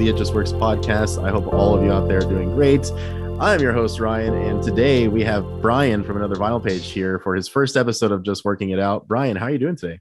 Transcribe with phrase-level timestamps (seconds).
[0.00, 1.22] the It Just Works podcast.
[1.22, 2.90] I hope all of you out there are doing great.
[3.38, 7.34] I'm your host, Ryan, and today we have Brian from another vinyl page here for
[7.34, 9.06] his first episode of Just Working It Out.
[9.06, 10.00] Brian, how are you doing today?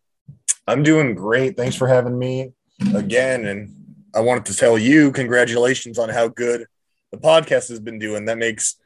[0.65, 1.57] I'm doing great.
[1.57, 2.53] Thanks for having me
[2.95, 3.43] again.
[3.43, 3.75] And
[4.15, 6.65] I wanted to tell you congratulations on how good
[7.11, 8.23] the podcast has been doing.
[8.23, 8.77] That makes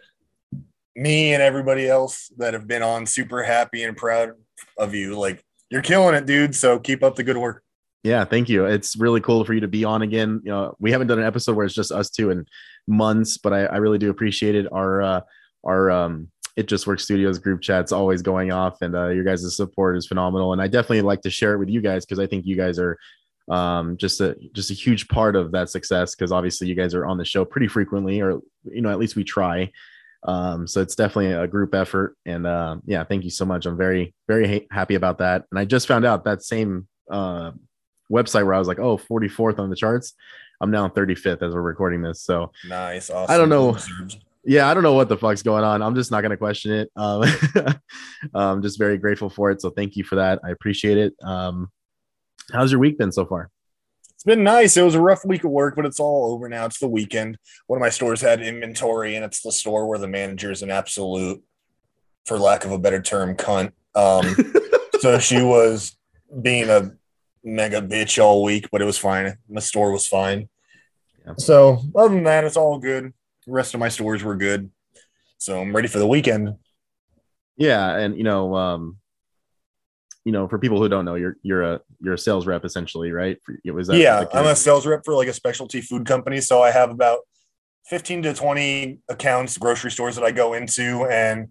[0.95, 4.31] me and everybody else that have been on super happy and proud
[4.80, 5.16] of you.
[5.20, 6.55] Like, you're killing it, dude.
[6.55, 7.64] So keep up the good work.
[8.04, 8.66] Yeah, thank you.
[8.66, 10.42] It's really cool for you to be on again.
[10.44, 12.45] You know, we haven't done an episode where it's just us two in
[12.86, 14.68] months, but I, I really do appreciate it.
[14.72, 15.22] Our uh,
[15.64, 19.56] our um, it just works studios group chat's always going off, and uh, your guys'
[19.56, 20.52] support is phenomenal.
[20.52, 22.78] And I definitely like to share it with you guys because I think you guys
[22.78, 22.98] are
[23.50, 26.14] um, just a just a huge part of that success.
[26.14, 29.16] Because obviously you guys are on the show pretty frequently, or you know at least
[29.16, 29.72] we try.
[30.26, 33.66] Um, so it's definitely a group effort, and uh, yeah, thank you so much.
[33.66, 35.45] I'm very very ha- happy about that.
[35.52, 37.52] And I just found out that same uh,
[38.14, 40.14] website where I was like, oh, 44th on the charts.
[40.61, 42.22] I'm now 35th as we're recording this.
[42.22, 43.09] So nice.
[43.09, 43.33] Awesome.
[43.33, 43.78] I don't know.
[44.45, 45.81] Yeah, I don't know what the fuck's going on.
[45.81, 46.92] I'm just not going to question it.
[46.95, 47.23] Um,
[48.33, 49.61] I'm just very grateful for it.
[49.61, 50.39] So thank you for that.
[50.44, 51.16] I appreciate it.
[51.23, 51.70] Um,
[52.52, 53.50] how's your week been so far?
[54.23, 54.77] It's been nice.
[54.77, 56.66] It was a rough week of work, but it's all over now.
[56.66, 57.38] It's the weekend.
[57.67, 60.72] One of my stores had inventory, and it's the store where the manager is an
[60.72, 61.44] absolute,
[62.25, 63.73] for lack of a better term, cunt.
[63.95, 64.33] Um,
[65.02, 65.98] so she was
[66.42, 66.92] being a
[67.43, 69.37] mega bitch all week, but it was fine.
[69.49, 70.49] The store was fine.
[71.26, 71.33] Yeah.
[71.37, 73.14] So other than that, it's all good.
[73.45, 74.70] The rest of my stores were good.
[75.37, 76.55] So I'm ready for the weekend.
[77.58, 78.98] Yeah, and you know, um,
[80.26, 83.11] you know, for people who don't know, you're you're a you're a sales rep essentially,
[83.11, 83.37] right?
[83.64, 86.39] It was yeah, I'm a sales rep for like a specialty food company.
[86.39, 87.20] So I have about
[87.87, 91.49] 15 to 20 accounts, grocery stores that I go into, and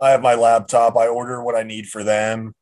[0.00, 0.96] I have my laptop.
[0.96, 2.54] I order what I need for them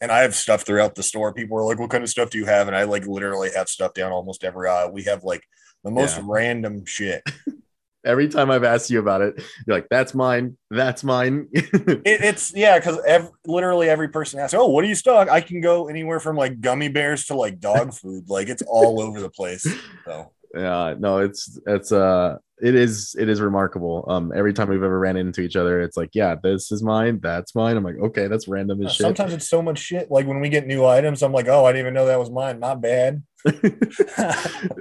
[0.00, 1.32] and I have stuff throughout the store.
[1.32, 3.68] People are like, "What kind of stuff do you have?" And I like literally have
[3.68, 4.92] stuff down almost every aisle.
[4.92, 5.44] We have like
[5.84, 6.24] the most yeah.
[6.26, 7.22] random shit.
[8.04, 10.56] every time I've asked you about it, you're like, "That's mine.
[10.70, 14.94] That's mine." it, it's yeah, because ev- literally every person asks, "Oh, what do you
[14.94, 18.28] stock?" I can go anywhere from like gummy bears to like dog food.
[18.28, 19.66] like it's all over the place.
[20.04, 24.04] So yeah, no, it's it's uh it is it is remarkable.
[24.08, 27.20] Um, every time we've ever ran into each other, it's like, yeah, this is mine,
[27.22, 27.76] that's mine.
[27.76, 29.04] I'm like, okay, that's random as shit.
[29.04, 30.10] Sometimes it's so much shit.
[30.10, 32.30] Like when we get new items, I'm like, oh, I didn't even know that was
[32.30, 32.60] mine.
[32.60, 33.22] Not bad.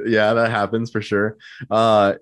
[0.05, 1.37] yeah, that happens for sure.
[1.69, 2.15] Uh,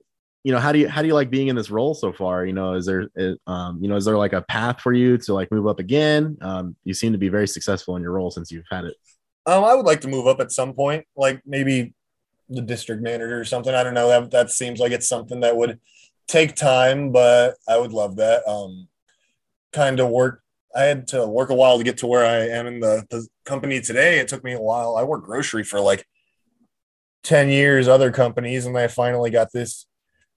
[0.43, 2.45] you know, how do you how do you like being in this role so far?
[2.45, 3.09] You know, is there
[3.47, 6.37] um, you know, is there like a path for you to like move up again?
[6.41, 8.95] Um, you seem to be very successful in your role since you've had it.
[9.45, 11.93] Um, I would like to move up at some point, like maybe
[12.49, 13.73] the district manager or something.
[13.73, 14.07] I don't know.
[14.07, 15.79] That that seems like it's something that would
[16.27, 18.47] take time, but I would love that.
[18.47, 18.87] Um,
[19.73, 20.41] kind of work.
[20.75, 23.27] I had to work a while to get to where I am in the, the
[23.45, 24.19] company today.
[24.19, 24.95] It took me a while.
[24.95, 26.05] I worked grocery for like
[27.23, 29.85] 10 years, other companies, and I finally got this.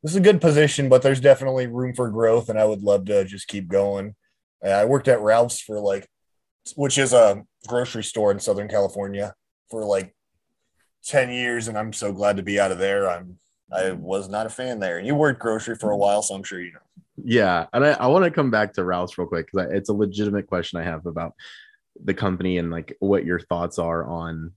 [0.03, 3.05] This is a good position, but there's definitely room for growth, and I would love
[3.07, 4.15] to just keep going.
[4.65, 6.09] I worked at Ralph's for like,
[6.75, 9.35] which is a grocery store in Southern California
[9.71, 10.15] for like
[11.05, 13.09] 10 years and I'm so glad to be out of there.
[13.09, 13.39] I'm
[13.73, 14.99] I was not a fan there.
[14.99, 16.79] And you worked grocery for a while, so I'm sure you know.
[17.23, 17.67] Yeah.
[17.73, 20.47] And I, I want to come back to Ralph's real quick because it's a legitimate
[20.47, 21.35] question I have about
[22.03, 24.53] the company and like what your thoughts are on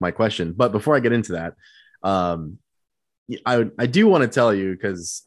[0.00, 0.52] my question.
[0.52, 1.54] But before I get into that,
[2.02, 2.58] um,
[3.46, 5.22] I I do want to tell you because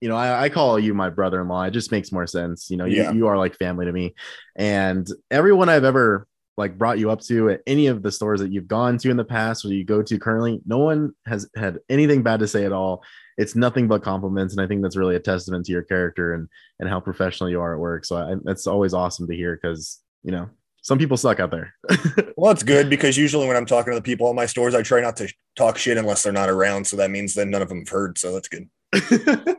[0.00, 1.64] you know I, I, call you my brother-in-law.
[1.64, 2.70] It just makes more sense.
[2.70, 3.12] You know, you, yeah.
[3.12, 4.14] you are like family to me,
[4.56, 8.52] and everyone I've ever like brought you up to at any of the stores that
[8.52, 11.78] you've gone to in the past or you go to currently no one has had
[11.88, 13.02] anything bad to say at all.
[13.38, 16.48] It's nothing but compliments and i think that's really a testament to your character and
[16.78, 18.04] and how professional you are at work.
[18.04, 20.50] So I, that's always awesome to hear because you know
[20.82, 21.74] some people suck out there.
[22.36, 24.82] Well it's good because usually when i'm talking to the people at my stores i
[24.82, 26.86] try not to talk shit unless they're not around.
[26.86, 28.18] So that means that none of them have heard.
[28.18, 28.68] So that's good.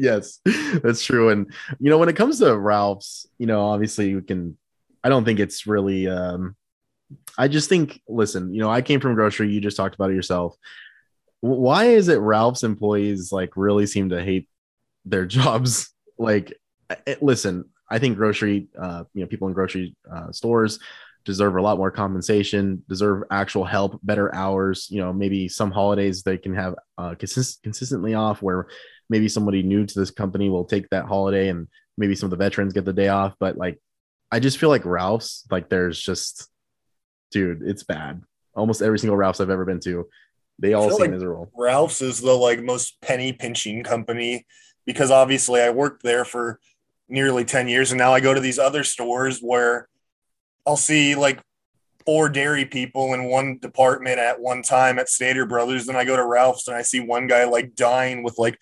[0.00, 0.38] Yes
[0.82, 1.30] that's true.
[1.30, 4.56] And you know when it comes to ralph's you know obviously you can
[5.02, 6.08] I don't think it's really.
[6.08, 6.56] Um,
[7.38, 9.50] I just think, listen, you know, I came from grocery.
[9.50, 10.56] You just talked about it yourself.
[11.40, 14.48] Why is it Ralph's employees like really seem to hate
[15.04, 15.90] their jobs?
[16.18, 16.52] Like,
[17.06, 20.78] it, listen, I think grocery, uh, you know, people in grocery uh, stores
[21.24, 24.88] deserve a lot more compensation, deserve actual help, better hours.
[24.90, 28.66] You know, maybe some holidays they can have uh, consist- consistently off where
[29.10, 32.42] maybe somebody new to this company will take that holiday and maybe some of the
[32.42, 33.34] veterans get the day off.
[33.38, 33.78] But like
[34.30, 36.48] I just feel like Ralph's, like there's just,
[37.30, 38.22] dude, it's bad.
[38.54, 40.08] Almost every single Ralph's I've ever been to,
[40.58, 41.50] they all seem like miserable.
[41.56, 44.46] Ralph's is the like most penny pinching company
[44.84, 46.58] because obviously I worked there for
[47.08, 49.88] nearly 10 years and now I go to these other stores where
[50.66, 51.40] I'll see like
[52.04, 55.86] four dairy people in one department at one time at Stater Brothers.
[55.86, 58.58] Then I go to Ralph's and I see one guy like dying with like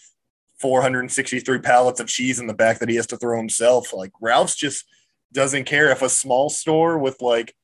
[0.60, 3.92] 463 pallets of cheese in the back that he has to throw himself.
[3.92, 4.84] Like Ralph's just
[5.36, 7.54] doesn't care if a small store with like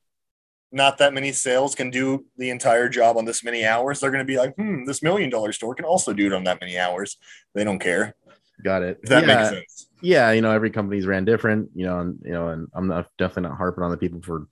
[0.71, 3.99] not that many sales can do the entire job on this many hours.
[3.99, 6.43] They're going to be like, hmm, this million dollar store can also do it on
[6.45, 7.17] that many hours.
[7.53, 8.15] They don't care.
[8.63, 8.99] Got it.
[9.03, 9.87] If that yeah, makes sense.
[10.01, 10.31] yeah.
[10.31, 11.71] You know, every company's ran different.
[11.73, 14.47] You know, and you know, and I'm not definitely not harping on the people for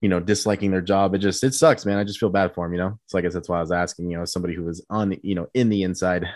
[0.00, 1.14] you know disliking their job.
[1.14, 1.98] It just it sucks, man.
[1.98, 2.72] I just feel bad for them.
[2.72, 4.10] You know, so I guess that's why I was asking.
[4.10, 6.26] You know, somebody who was on you know in the inside.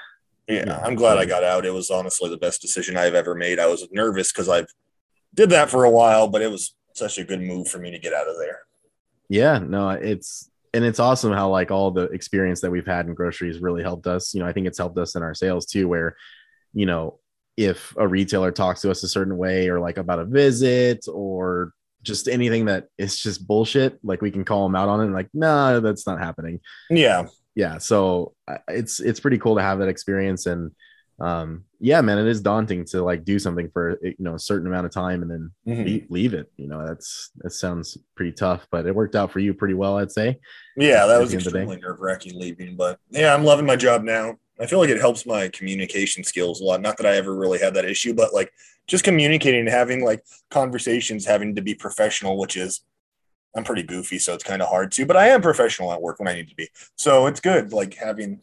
[0.48, 0.80] Yeah, Yeah.
[0.84, 1.66] I'm glad I got out.
[1.66, 3.58] It was honestly the best decision I've ever made.
[3.58, 4.66] I was nervous because I've
[5.34, 7.98] did that for a while, but it was such a good move for me to
[7.98, 8.60] get out of there.
[9.28, 13.14] Yeah, no, it's and it's awesome how like all the experience that we've had in
[13.14, 14.34] groceries really helped us.
[14.34, 16.16] You know, I think it's helped us in our sales too, where
[16.72, 17.18] you know
[17.56, 21.72] if a retailer talks to us a certain way or like about a visit or
[22.02, 25.14] just anything that is just bullshit, like we can call them out on it and
[25.14, 26.60] like, nah, that's not happening.
[26.88, 30.72] Yeah, yeah so uh, it's it's pretty cool to have that experience and
[31.20, 34.66] um yeah man it is daunting to like do something for you know a certain
[34.66, 35.84] amount of time and then Mhm.
[35.84, 39.38] leave, leave it you know that's that sounds pretty tough but it worked out for
[39.38, 40.38] you pretty well i'd say
[40.76, 41.62] yeah, that was the end of the day.
[41.64, 44.36] extremely nerve wracking leaving, but yeah, I'm loving my job now.
[44.58, 46.80] I feel like it helps my communication skills a lot.
[46.80, 48.50] Not that I ever really had that issue, but like
[48.86, 52.82] just communicating and having like conversations, having to be professional, which is
[53.54, 56.18] I'm pretty goofy, so it's kind of hard to, but I am professional at work
[56.20, 56.68] when I need to be.
[56.96, 58.40] So it's good, like having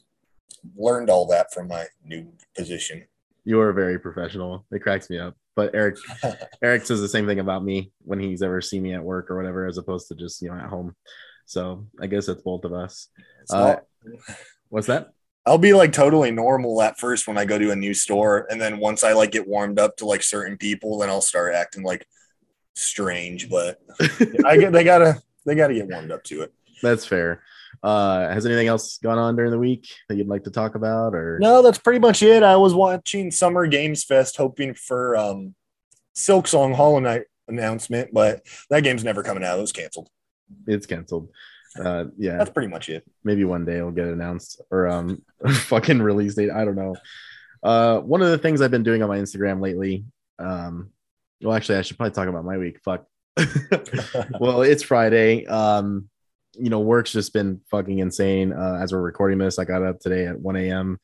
[0.76, 3.04] learned all that from my new position.
[3.46, 5.98] you're very professional it cracks me up but eric
[6.62, 9.38] eric says the same thing about me when he's ever seen me at work or
[9.38, 10.96] whatever as opposed to just you know at home
[11.46, 13.08] so i guess it's both of us
[13.52, 13.84] Uh, not-
[14.70, 15.10] what's that
[15.46, 18.60] I'll be like totally normal at first when I go to a new store, and
[18.60, 21.84] then once I like get warmed up to like certain people, then I'll start acting
[21.84, 22.06] like
[22.76, 23.50] strange.
[23.50, 23.80] But
[24.46, 26.54] I get they gotta they gotta get warmed up to it.
[26.84, 27.44] that's fair
[27.84, 31.14] uh has anything else gone on during the week that you'd like to talk about
[31.14, 32.44] or No, that's pretty much it.
[32.44, 35.56] I was watching Summer Games Fest, hoping for um
[36.16, 39.58] Silksong Hollow Knight announcement, but that game's never coming out.
[39.58, 40.10] It was canceled.
[40.68, 41.30] it's canceled
[41.84, 43.04] uh yeah That's pretty much it.
[43.24, 45.22] maybe one day it'll get announced or um
[45.52, 46.96] fucking release date i don't know
[47.62, 50.06] uh one of the things i've been doing on my instagram lately
[50.40, 50.90] um
[51.44, 53.06] well actually i should probably talk about my week fuck
[54.40, 56.10] well it's friday um
[56.60, 59.60] you know work's just been fucking insane uh as we're recording this.
[59.60, 61.00] I got up today at 1 a.m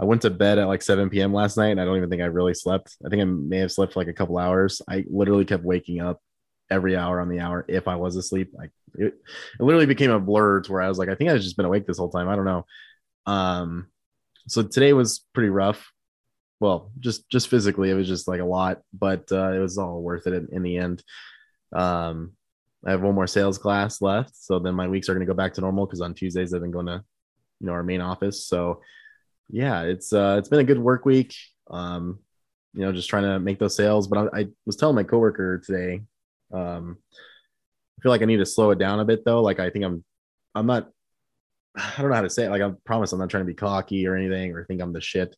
[0.00, 2.22] i went to bed at like 7 p.m last night and i don't even think
[2.22, 2.96] i really slept.
[3.04, 4.82] I think i may have slept for like a couple hours.
[4.88, 6.20] I literally kept waking up
[6.70, 8.50] every hour on the hour if i was asleep.
[8.52, 11.40] Like it, it literally became a blur to where i was like i think i've
[11.40, 12.28] just been awake this whole time.
[12.28, 12.66] I don't know.
[13.26, 13.88] Um
[14.48, 15.92] so today was pretty rough.
[16.60, 20.02] Well just just physically it was just like a lot but uh it was all
[20.02, 21.02] worth it in, in the end.
[21.72, 22.32] Um
[22.86, 24.36] i have one more sales class left.
[24.36, 26.60] So then my weeks are going to go back to normal because on tuesdays i've
[26.60, 27.02] been going to
[27.60, 28.46] you know our main office.
[28.46, 28.82] So
[29.48, 31.34] yeah it's uh it's been a good work week.
[31.70, 32.18] Um
[32.74, 34.08] you know just trying to make those sales.
[34.08, 36.02] But i, I was telling my coworker today
[36.52, 39.42] um i feel like i need to slow it down a bit though.
[39.42, 40.04] Like i think i'm
[40.54, 40.90] i'm not
[41.76, 42.50] i don't know how to say it.
[42.50, 45.00] Like i promise i'm not trying to be cocky or anything or think i'm the
[45.00, 45.36] shit.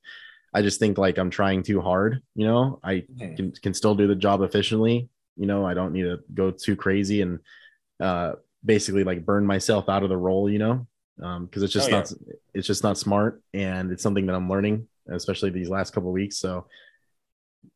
[0.53, 2.81] I just think like i'm trying too hard you know?
[2.83, 6.51] I can, can still do the job efficiently you know i don't need to go
[6.51, 7.39] too crazy and
[8.01, 8.33] uh
[8.65, 10.87] basically like burn myself out of the role you know
[11.23, 11.97] um because it's just Oh, yeah.
[11.99, 12.13] not
[12.55, 16.15] it's just not smart and it's something that i'm learning especially these last couple of
[16.15, 16.67] weeks so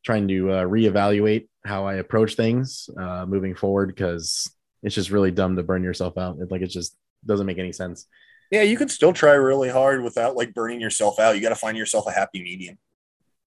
[0.05, 4.51] trying to uh, reevaluate how i approach things uh moving forward because
[4.83, 6.97] it's just really dumb to burn yourself out it, like it just
[7.27, 8.07] doesn't make any sense
[8.51, 11.35] Yeah, you can still try really hard without like burning yourself out.
[11.35, 12.79] You got to find yourself a happy medium.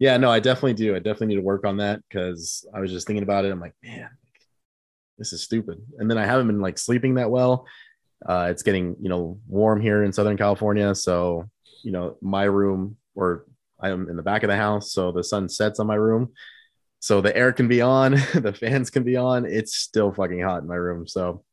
[0.01, 0.96] Yeah, no, I definitely do.
[0.96, 3.51] I definitely need to work on that because I was just thinking about it.
[3.51, 4.10] I'm like, man,
[5.20, 5.77] this is stupid.
[6.00, 7.67] And then I haven't been like sleeping that well.
[8.25, 11.48] Uh, it's getting you know warm here in Southern California, so
[11.84, 13.46] you know my room or
[13.79, 16.31] I'm in the back of the house, so the sun sets on my room,
[17.00, 19.46] so the air can be on, the fans can be on.
[19.46, 21.43] It's still fucking hot in my room, so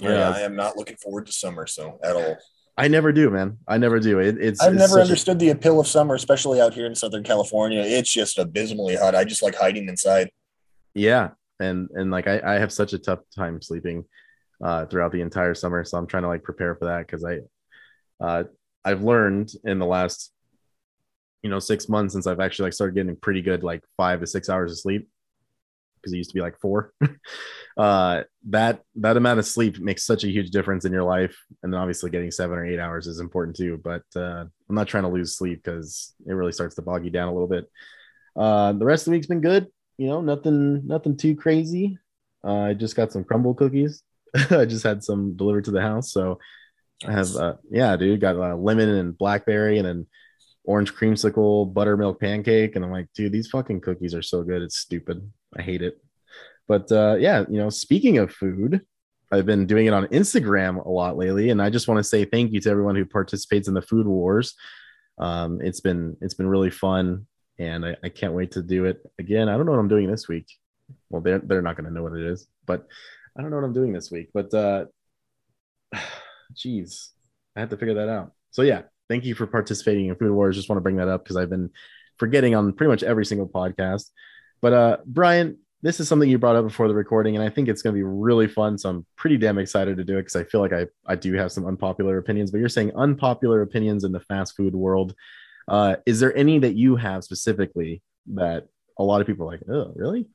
[0.00, 0.30] Yeah, Yeah.
[0.30, 2.36] I am not looking forward to summer so at all.
[2.76, 3.58] I never do, man.
[3.68, 4.18] I never do.
[4.18, 6.86] It, it's I've it's never such a- understood the appeal of summer, especially out here
[6.86, 7.80] in Southern California.
[7.82, 9.14] It's just abysmally hot.
[9.14, 10.30] I just like hiding inside.
[10.94, 14.04] yeah and and like I, I have such a tough time sleeping
[14.64, 17.38] uh throughout the entire summer so i'm trying to like prepare for that because i
[18.24, 18.44] uh
[18.84, 20.32] i've learned in the last
[21.42, 24.26] you know six months since i've actually like started getting pretty good like five to
[24.26, 25.08] six hours of sleep
[25.96, 26.92] because it used to be like four
[27.76, 31.72] uh that that amount of sleep makes such a huge difference in your life and
[31.72, 35.04] then obviously getting seven or eight hours is important too but uh i'm not trying
[35.04, 37.70] to lose sleep because it really starts to bog you down a little bit
[38.36, 41.98] uh the rest of the week's been good you know nothing nothing too crazy
[42.44, 44.02] uh, i just got some Crumbl cookies
[44.50, 46.12] I just had some delivered to the house.
[46.12, 46.38] So
[47.06, 50.06] I have, uh, yeah, dude, got uh, lemon and blackberry and then
[50.64, 52.76] orange creamsicle, buttermilk pancake.
[52.76, 54.62] And I'm like, dude, these fucking cookies are so good.
[54.62, 55.30] It's stupid.
[55.56, 56.01] I hate it.
[56.72, 58.80] But uh, yeah, you know, speaking of food,
[59.30, 62.24] I've been doing it on Instagram a lot lately, and I just want to say
[62.24, 64.54] thank you to everyone who participates in the food wars.
[65.18, 67.26] Um, it's been it's been really fun,
[67.58, 69.50] and I, I can't wait to do it again.
[69.50, 70.46] I don't know what I'm doing this week.
[71.10, 72.86] Well, they're they're not going to know what it is, but
[73.36, 74.30] I don't know what I'm doing this week.
[74.32, 74.86] But uh,
[76.56, 77.10] geez,
[77.54, 78.32] I have to figure that out.
[78.50, 80.56] So yeah, thank you for participating in Food Wars.
[80.56, 81.68] Just want to bring that up because I've been
[82.16, 84.08] forgetting on pretty much every single podcast.
[84.62, 87.68] But uh, Brian, this is something you brought up before the recording, and I think
[87.68, 88.78] it's going to be really fun.
[88.78, 91.34] So I'm pretty damn excited to do it because I feel like I, I do
[91.34, 92.52] have some unpopular opinions.
[92.52, 95.14] But you're saying unpopular opinions in the fast food world.
[95.66, 98.02] Uh, is there any that you have specifically
[98.34, 100.28] that a lot of people are like, oh, really?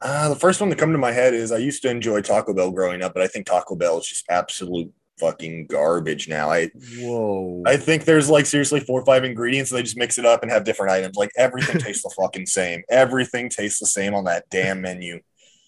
[0.00, 2.54] Uh, the first one to come to my head is I used to enjoy Taco
[2.54, 6.50] Bell growing up, but I think Taco Bell is just absolute fucking garbage now.
[6.50, 7.62] I whoa.
[7.66, 9.70] I think there's like seriously four or five ingredients.
[9.70, 11.16] And they just mix it up and have different items.
[11.16, 12.82] Like everything tastes the fucking same.
[12.88, 15.20] Everything tastes the same on that damn menu.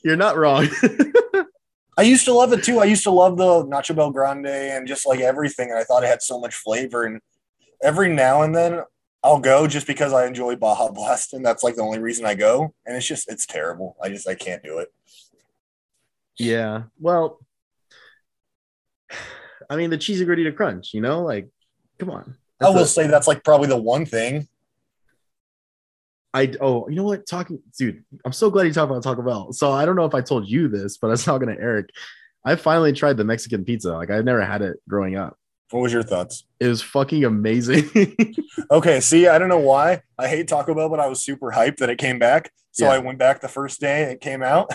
[0.03, 0.69] You're not wrong.
[1.99, 2.79] I used to love it too.
[2.79, 5.71] I used to love the Nacho Bel Grande and just like everything.
[5.71, 7.05] And I thought it had so much flavor.
[7.05, 7.21] And
[7.83, 8.83] every now and then
[9.25, 11.33] I'll go just because I enjoy Baja Blast.
[11.33, 12.75] And that's like the only reason I go.
[12.85, 13.97] And it's just, it's terrible.
[14.03, 14.93] I just, I can't do it.
[16.39, 16.85] Yeah.
[17.01, 17.41] Well,
[19.69, 21.49] I mean, the Cheesy Gordita Crunch, you know, like,
[21.99, 22.37] come on.
[22.59, 24.49] That's I will a, say that's like probably the one thing.
[26.33, 27.27] I oh, you know what?
[27.27, 29.53] Talking, dude, I'm so glad you talked about Taco Bell.
[29.53, 31.91] So I don't know if I told you this, but I was talking to Eric.
[32.45, 33.93] I finally tried the Mexican pizza.
[33.93, 35.39] Like I've never had it growing up.
[35.71, 36.45] What was your thoughts?
[36.61, 37.91] It was fucking amazing.
[38.71, 41.79] okay, see, I don't know why I hate Taco Bell, but I was super hyped
[41.79, 42.53] that it came back.
[42.71, 42.93] So yeah.
[42.93, 44.71] I went back the first day it came out.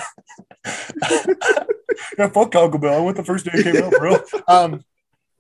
[2.18, 2.98] yeah, fuck Taco Bell.
[2.98, 4.18] I went the first day it came out, bro.
[4.48, 4.84] Um,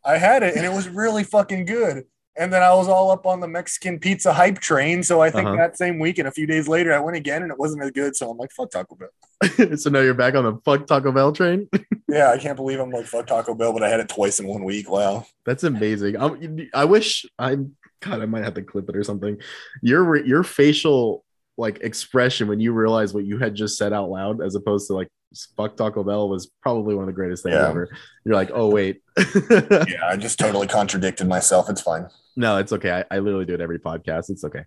[0.03, 2.05] I had it and it was really fucking good.
[2.37, 5.03] And then I was all up on the Mexican pizza hype train.
[5.03, 5.57] So I think uh-huh.
[5.57, 7.91] that same week and a few days later, I went again and it wasn't as
[7.91, 8.15] good.
[8.15, 9.77] So I'm like, fuck Taco Bell.
[9.77, 11.67] so now you're back on the fuck Taco Bell train.
[12.07, 14.47] yeah, I can't believe I'm like fuck Taco Bell, but I had it twice in
[14.47, 14.89] one week.
[14.89, 16.15] Wow, that's amazing.
[16.17, 19.37] I'm, I wish I, God, I might have to clip it or something.
[19.81, 21.23] Your your facial
[21.57, 24.93] like expression when you realize what you had just said out loud, as opposed to
[24.93, 25.09] like
[25.55, 27.67] fuck Taco Bell was probably one of the greatest things yeah.
[27.67, 27.89] ever.
[28.25, 29.01] You're like, oh wait.
[29.17, 31.69] yeah, I just totally contradicted myself.
[31.69, 32.07] It's fine.
[32.35, 32.91] No, it's okay.
[32.91, 34.29] I, I literally do it every podcast.
[34.29, 34.63] It's okay.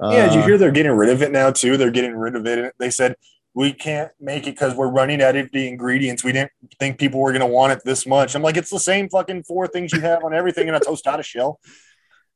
[0.00, 1.76] Uh, yeah, did you hear they're getting rid of it now too?
[1.76, 2.74] They're getting rid of it.
[2.78, 3.16] They said
[3.54, 6.22] we can't make it because we're running out of the ingredients.
[6.22, 8.34] We didn't think people were gonna want it this much.
[8.34, 11.24] I'm like, it's the same fucking four things you have on everything in a tostada
[11.24, 11.60] shell.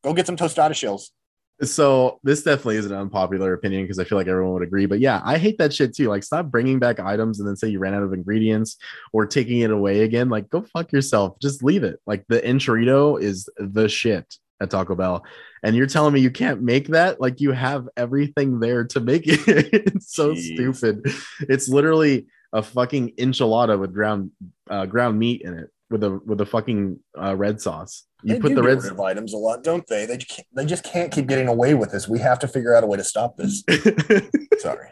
[0.02, 1.12] Go get some tostada shells.
[1.62, 4.86] So this definitely is an unpopular opinion because I feel like everyone would agree.
[4.86, 6.08] But yeah, I hate that shit too.
[6.08, 8.76] Like, stop bringing back items and then say you ran out of ingredients
[9.12, 10.30] or taking it away again.
[10.30, 11.38] Like, go fuck yourself.
[11.40, 12.00] Just leave it.
[12.06, 15.24] Like the enchilada is the shit at Taco Bell,
[15.62, 17.20] and you're telling me you can't make that?
[17.20, 19.40] Like you have everything there to make it.
[19.72, 20.54] it's so Jeez.
[20.54, 21.14] stupid.
[21.40, 24.30] It's literally a fucking enchilada with ground
[24.68, 28.06] uh, ground meat in it with a with a fucking uh, red sauce.
[28.22, 30.06] You they put the red items a lot, don't they?
[30.06, 32.08] They can't, they just can't keep getting away with this.
[32.08, 33.64] We have to figure out a way to stop this.
[34.58, 34.88] Sorry.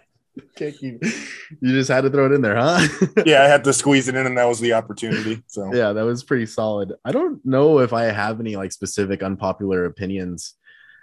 [0.56, 1.02] Can't keep.
[1.02, 2.86] You just had to throw it in there, huh?
[3.26, 5.42] yeah, I had to squeeze it in, and that was the opportunity.
[5.46, 6.94] So yeah, that was pretty solid.
[7.04, 10.54] I don't know if I have any like specific unpopular opinions.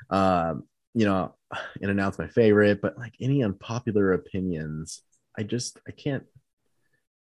[0.10, 1.36] Um, you know,
[1.82, 5.02] in and out's my favorite, but like any unpopular opinions,
[5.38, 6.24] I just I can't.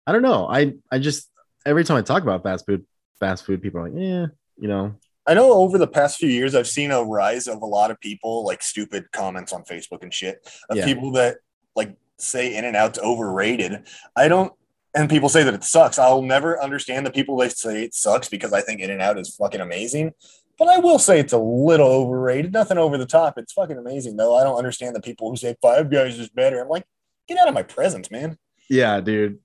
[0.06, 0.48] I don't know.
[0.48, 1.30] I I just
[1.66, 2.86] every time I talk about fast food,
[3.20, 4.28] fast food, people are like, yeah,
[4.58, 4.96] you know.
[5.26, 8.00] I know over the past few years, I've seen a rise of a lot of
[8.00, 10.86] people like stupid comments on Facebook and shit of yeah.
[10.86, 11.38] people that
[11.76, 13.88] like say In and Out's overrated.
[14.16, 14.52] I don't,
[14.94, 15.98] and people say that it sucks.
[15.98, 19.18] I'll never understand the people that say it sucks because I think In and Out
[19.18, 20.12] is fucking amazing.
[20.60, 22.54] But I will say it's a little overrated.
[22.54, 23.38] Nothing over the top.
[23.38, 24.36] It's fucking amazing though.
[24.36, 26.62] I don't understand the people who say Five Guys is better.
[26.62, 26.86] I'm like,
[27.28, 28.38] get out of my presence, man.
[28.70, 29.40] Yeah, dude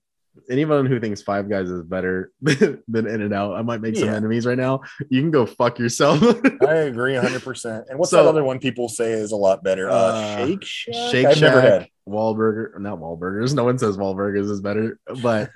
[0.49, 4.01] anyone who thinks Five Guys is better than In and Out, I might make yeah.
[4.01, 4.81] some enemies right now.
[5.09, 6.21] You can go fuck yourself.
[6.67, 7.43] I agree 100.
[7.43, 9.89] percent And what's so, that other one people say is a lot better?
[9.89, 11.11] Uh, uh Shake Shack.
[11.11, 13.53] Shake I've Shack, never had Wahlburger, not Wahlburgers.
[13.53, 15.51] No one says Wahlburgers is better, but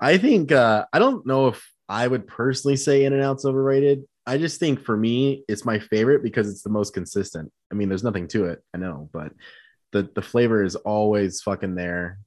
[0.00, 4.04] I think uh, I don't know if I would personally say In and Out's overrated.
[4.26, 7.52] I just think for me, it's my favorite because it's the most consistent.
[7.70, 9.32] I mean, there's nothing to it, I know, but
[9.92, 12.18] the the flavor is always fucking there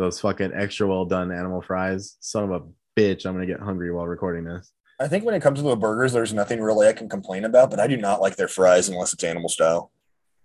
[0.00, 2.16] those fucking extra well done animal fries.
[2.20, 2.66] Son of a
[2.98, 4.72] bitch, I'm gonna get hungry while recording this.
[4.98, 7.70] I think when it comes to the burgers, there's nothing really I can complain about,
[7.70, 9.92] but I do not like their fries unless it's animal style.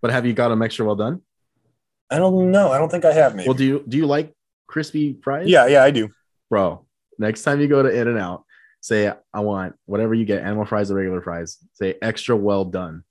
[0.01, 1.21] But have you got them extra well done?
[2.09, 2.71] I don't know.
[2.71, 3.33] I don't think I have.
[3.33, 3.47] Maybe.
[3.47, 4.33] Well, do you do you like
[4.67, 5.47] crispy fries?
[5.47, 6.09] Yeah, yeah, I do.
[6.49, 6.85] Bro,
[7.17, 8.43] next time you go to In and Out,
[8.81, 11.57] say I want whatever you get, animal fries or regular fries.
[11.73, 13.03] Say extra well done,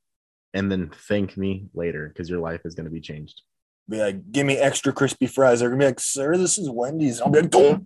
[0.53, 3.41] and then thank me later because your life is going to be changed.
[3.89, 5.61] Be like, give me extra crispy fries.
[5.61, 7.21] They're gonna be like, sir, this is Wendy's.
[7.21, 7.85] I'll be like, "Don't."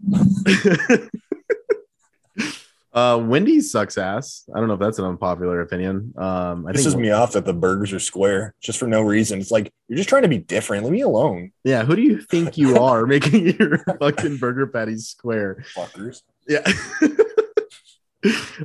[2.92, 4.44] uh, Wendy's sucks ass.
[4.54, 6.14] I don't know if that's an unpopular opinion.
[6.16, 9.40] Um, I pisses think me off that the burgers are square just for no reason.
[9.40, 10.84] It's like you're just trying to be different.
[10.84, 11.84] Leave me alone, yeah.
[11.84, 15.64] Who do you think you are making your fucking burger patties square?
[15.74, 16.22] fuckers.
[16.46, 16.64] Yeah.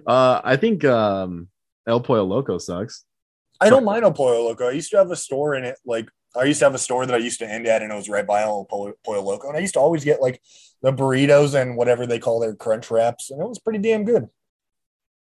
[0.07, 1.47] uh, I think um,
[1.87, 3.05] El Pollo Loco sucks.
[3.59, 4.67] I don't mind El Pollo Loco.
[4.67, 5.77] I used to have a store in it.
[5.85, 7.95] Like I used to have a store that I used to end at, and it
[7.95, 9.47] was right by El Pollo, Pollo Loco.
[9.47, 10.41] And I used to always get like
[10.81, 14.27] the burritos and whatever they call their crunch wraps, and it was pretty damn good.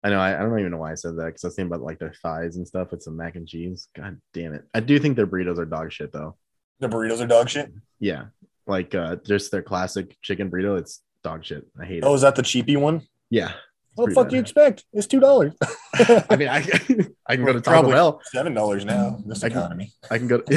[0.04, 0.20] I know.
[0.20, 2.00] I, I don't even know why I said that because I was thinking about like
[2.00, 3.88] their thighs and stuff with some mac and cheese.
[3.96, 4.66] God damn it!
[4.74, 6.36] I do think their burritos are dog shit though.
[6.80, 7.72] The burritos are dog shit.
[8.00, 8.25] Yeah,
[8.66, 10.77] like uh, just their classic chicken burrito.
[10.77, 11.66] It's dog shit.
[11.80, 12.04] I hate it.
[12.04, 13.01] Oh, is that the cheapy one?
[13.30, 13.54] Yeah.
[13.98, 14.86] What the fuck do you expect?
[14.94, 15.54] It's two dollars.
[16.30, 16.58] I mean, I,
[17.27, 18.22] I can go to Taco Bell.
[18.25, 19.18] seven dollars now.
[19.22, 19.92] in This I can- economy.
[20.12, 20.42] I can go.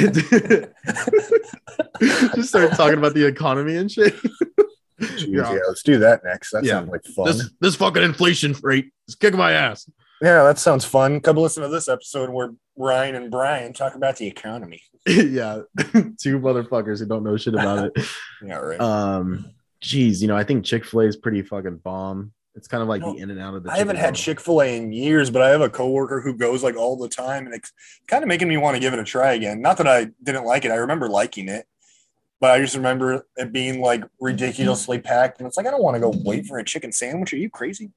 [2.35, 4.15] just start talking about the economy and shit.
[5.01, 5.51] Jeez, Yeah.
[5.53, 6.51] yeah, let's do that next.
[6.51, 6.73] That Yeah.
[6.73, 7.25] sounds like fun.
[7.27, 9.89] This this fucking inflation rate is kicking my ass.
[10.21, 11.19] yeah, that sounds fun.
[11.21, 14.83] Come listen to this episode where Ryan and Brian talk about the economy.
[15.07, 15.61] yeah,
[16.21, 18.05] two motherfuckers who don't know shit about it.
[18.45, 18.79] Yeah, right.
[18.79, 19.47] Um,
[19.81, 22.33] geez, you know, I think Chick Fil A is pretty fucking bomb.
[22.55, 23.71] It's kind of like No, the in and out of the.
[23.71, 24.13] I haven't had.
[24.15, 27.07] Chick Fil A in years, but I have a coworker who goes like all the
[27.07, 27.71] time, and it's
[28.07, 29.61] kind of making me want to give it a try again.
[29.61, 31.65] Not that I didn't like it; I remember liking it,
[32.41, 35.95] but I just remember it being like ridiculously packed, and it's like I don't want
[35.95, 37.31] to go wait for a chicken sandwich.
[37.33, 37.91] Are you crazy?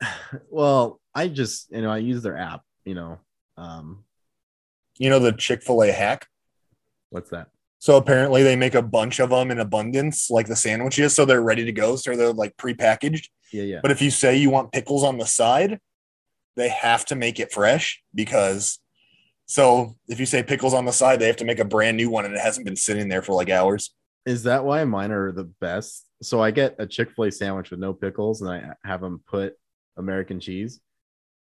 [0.50, 2.62] Well, I just you know I use their app.
[2.84, 3.18] You know,
[3.56, 4.04] um,
[4.98, 6.28] You know the Chick Fil A hack.
[7.10, 7.48] what's that?
[7.78, 11.42] So apparently they make a bunch of them in abundance, like the sandwiches, so they're
[11.42, 11.96] ready to go.
[11.96, 13.28] So they're like prepackaged.
[13.52, 13.80] Yeah, yeah.
[13.82, 15.78] But if you say you want pickles on the side,
[16.56, 18.78] they have to make it fresh because
[19.46, 22.10] so if you say pickles on the side, they have to make a brand new
[22.10, 23.94] one and it hasn't been sitting there for like hours.
[24.26, 26.04] Is that why mine are the best?
[26.20, 29.22] So I get a Chick Fil A sandwich with no pickles, and I have them
[29.26, 29.54] put
[29.96, 30.80] American cheese,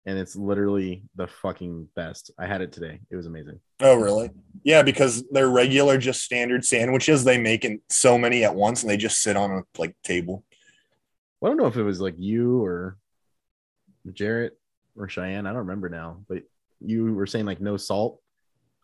[0.07, 2.31] and it's literally the fucking best.
[2.39, 3.01] I had it today.
[3.11, 3.61] It was amazing.
[3.81, 4.31] Oh, really?
[4.63, 7.25] Yeah, because they're regular, just standard sandwiches.
[7.25, 10.45] They make in so many at once and they just sit on a like table.
[11.43, 12.99] I don't know if it was like you or
[14.13, 14.59] Jarrett
[14.97, 15.47] or Cheyenne.
[15.47, 16.43] I don't remember now, but
[16.81, 18.21] you were saying like no salt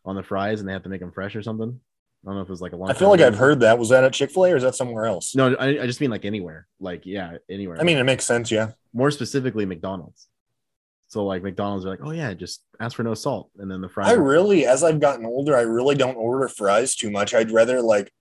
[0.04, 1.80] on the fries, and they have to make them fresh or something.
[2.24, 2.90] I don't know if it was like a long.
[2.90, 3.26] I feel like ago.
[3.26, 3.78] I've heard that.
[3.78, 5.34] Was that at Chick fil A or is that somewhere else?
[5.34, 6.66] No, I, I just mean like anywhere.
[6.80, 7.78] Like yeah, anywhere.
[7.80, 8.50] I mean, it makes sense.
[8.50, 8.72] Yeah.
[8.92, 10.28] more specifically McDonald's.
[11.08, 13.88] So like McDonald's are like, oh yeah, just ask for no salt, and then the
[13.88, 14.08] fries.
[14.08, 17.32] I really, as I've gotten older, I really don't order fries too much.
[17.34, 18.12] I'd rather like,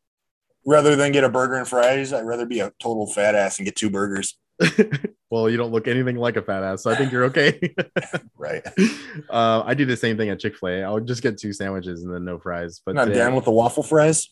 [0.65, 3.65] rather than get a burger and fries, I'd rather be a total fat ass and
[3.65, 4.37] get two burgers.
[5.29, 7.73] well, you don't look anything like a fat ass, so I think you're okay.
[8.37, 8.63] Right.
[9.29, 10.83] uh, I do the same thing at Chick Fil A.
[10.83, 12.81] I'll just get two sandwiches and then no fries.
[12.85, 14.29] But Not today- down with the waffle fries.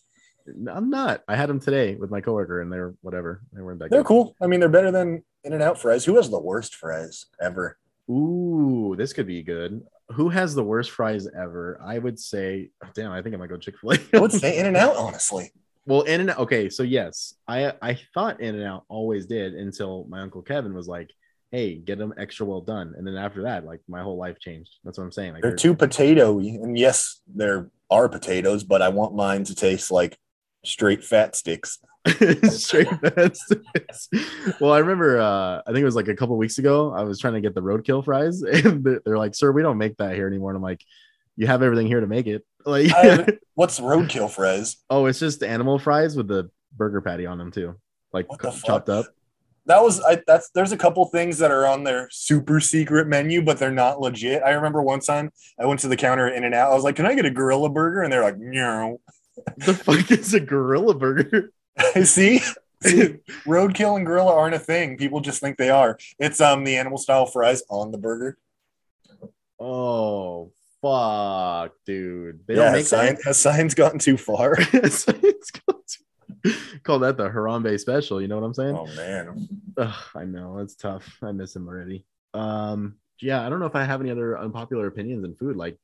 [0.70, 1.24] I'm not.
[1.28, 3.42] I had them today with my coworker, and they're whatever.
[3.54, 4.08] They weren't that They're good.
[4.08, 4.36] cool.
[4.42, 6.06] I mean, they're better than In and Out fries.
[6.06, 7.78] Who has the worst fries ever?
[8.10, 9.82] Ooh, this could be good.
[10.12, 11.80] Who has the worst fries ever?
[11.84, 14.00] I would say, oh, damn, I think I might go Chick Fil A.
[14.13, 15.52] I would say In and Out, honestly.
[15.86, 16.39] Well, In and Out.
[16.39, 20.74] Okay, so yes, I I thought In and Out always did until my uncle Kevin
[20.74, 21.10] was like,
[21.52, 24.72] "Hey, get them extra well done," and then after that, like my whole life changed.
[24.84, 25.34] That's what I'm saying.
[25.34, 29.92] Like They're too potato and yes, there are potatoes, but I want mine to taste
[29.92, 30.18] like
[30.66, 31.80] straight fat sticks.
[32.50, 33.54] straight fast.
[34.60, 35.20] well, I remember.
[35.20, 36.92] uh I think it was like a couple weeks ago.
[36.94, 39.98] I was trying to get the roadkill fries, and they're like, "Sir, we don't make
[39.98, 40.82] that here anymore." And I'm like,
[41.38, 44.78] "You have everything here to make it." Like, What's roadkill fries?
[44.89, 47.76] oh, it's just animal fries with the burger patty on them too,
[48.13, 49.06] like What the co- chopped up.
[49.66, 53.42] That was I that's there's a couple things that are on their super secret menu,
[53.42, 54.44] but they're not legit.
[54.44, 56.72] I remember one time I went to the counter in and out.
[56.72, 58.02] I was like, Can I get a gorilla burger?
[58.02, 59.00] And they're like, No.
[59.58, 61.52] the fuck is a gorilla burger?
[62.03, 62.39] See?
[62.83, 64.97] See, roadkill and gorilla aren't a thing.
[64.97, 65.97] People just think they are.
[66.19, 68.38] It's um the animal style fries on the burger.
[69.59, 72.41] Oh fuck, dude!
[72.45, 74.55] They yeah, don't make science, has science gotten too far?
[74.73, 74.91] that.
[74.91, 75.79] Science called-
[76.83, 78.21] Call that the Harambe special.
[78.21, 78.75] You know what I'm saying?
[78.75, 79.47] oh man.
[79.77, 81.17] Ugh, I know it's tough.
[81.21, 82.05] I miss him already.
[82.33, 85.55] Um, yeah, I don't know if I have any other unpopular opinions in food.
[85.55, 85.77] Like,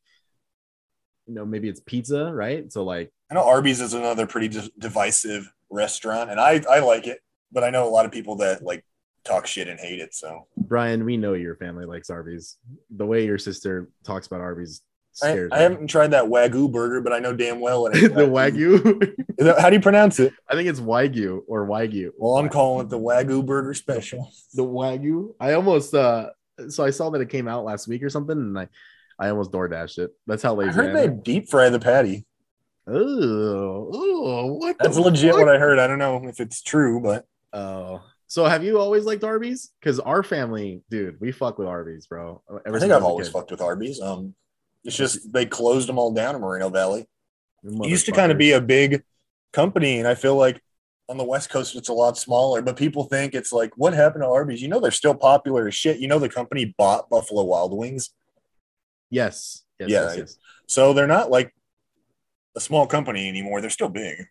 [1.27, 2.69] you know, maybe it's pizza, right?
[2.73, 7.07] So like, I know Arby's is another pretty di- divisive restaurant, and I I like
[7.07, 7.19] it,
[7.51, 8.85] but I know a lot of people that like
[9.25, 10.13] talk shit and hate it.
[10.13, 12.57] So Brian, we know your family likes Arby's.
[12.89, 14.81] The way your sister talks about Arby's
[15.21, 19.15] I, I haven't tried that wagyu burger, but I know damn well it the wagyu.
[19.37, 20.33] That- how do you pronounce it?
[20.49, 22.11] I think it's wagyu or wagyu.
[22.17, 24.31] Well, I'm calling it the wagyu burger special.
[24.53, 25.33] the wagyu.
[25.39, 26.29] I almost uh
[26.69, 28.67] so I saw that it came out last week or something, and I
[29.17, 30.11] I almost door dashed it.
[30.27, 31.21] That's how I lazy I, heard they am.
[31.21, 32.25] deep fry the patty.
[32.91, 34.77] Oh, oh, what?
[34.79, 35.45] That's legit fuck?
[35.45, 35.79] what I heard.
[35.79, 39.71] I don't know if it's true, but Oh, so have you always liked Arby's?
[39.79, 42.41] Because our family, dude, we fuck with Arby's, bro.
[42.65, 43.33] Ever I think I've always kid.
[43.33, 43.99] fucked with Arby's.
[43.99, 44.35] Um,
[44.83, 47.07] it's just they closed them all down in Moreno Valley.
[47.63, 49.03] It used to kind of be a big
[49.51, 50.61] company, and I feel like
[51.09, 52.61] on the West Coast it's a lot smaller.
[52.61, 54.61] But people think it's like, what happened to Arby's?
[54.61, 55.99] You know, they're still popular as shit.
[55.99, 58.11] You know, the company bought Buffalo Wild Wings,
[59.09, 60.37] yes, yes, Yeah, yes, yes.
[60.67, 61.53] so they're not like
[62.59, 63.61] a small company anymore.
[63.61, 64.25] They're still big.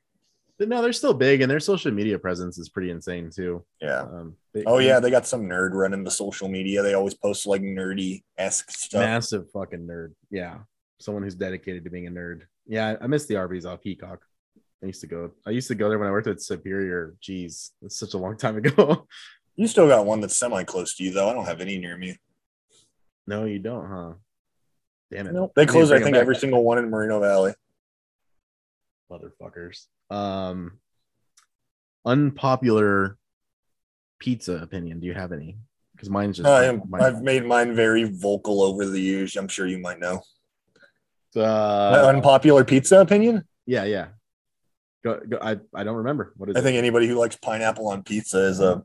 [0.59, 3.65] But no, they're still big, and their social media presence is pretty insane too.
[3.81, 4.03] Yeah.
[4.03, 6.83] Um, they- Oh yeah, they got some nerd running the social media.
[6.83, 9.01] They always post like nerdy esque stuff.
[9.01, 10.15] massive fucking nerd.
[10.31, 10.59] Yeah,
[10.99, 12.43] someone who's dedicated to being a nerd.
[12.67, 14.21] Yeah, I miss the Arby's off Peacock.
[14.83, 15.31] I used to go.
[15.47, 17.15] I used to go there when I worked at Superior.
[17.23, 19.07] Jeez, that's such a long time ago.
[19.61, 21.29] You still got one that's semi close to you though.
[21.29, 22.17] I don't have any near me.
[23.27, 24.13] no, you don't, huh?
[25.11, 25.33] Damn it!
[25.33, 25.51] Nope.
[25.57, 27.55] They We need to closed, I think, every single one in Moreno Valley.
[29.11, 29.87] Motherfuckers.
[30.11, 30.79] Um,
[32.05, 33.17] unpopular
[34.19, 35.01] pizza opinion.
[35.01, 35.59] Do you have any?
[35.95, 36.49] Because mine's just.
[36.49, 39.37] I am, mine- I've made mine very vocal over the years.
[39.37, 40.23] I'm sure you might know.
[41.35, 43.45] My uh, unpopular pizza opinion.
[43.67, 44.09] yeah, yeah.
[45.05, 46.57] Go, go, I I don't remember what is.
[46.57, 46.63] I it?
[46.63, 48.83] think anybody who likes pineapple on pizza is a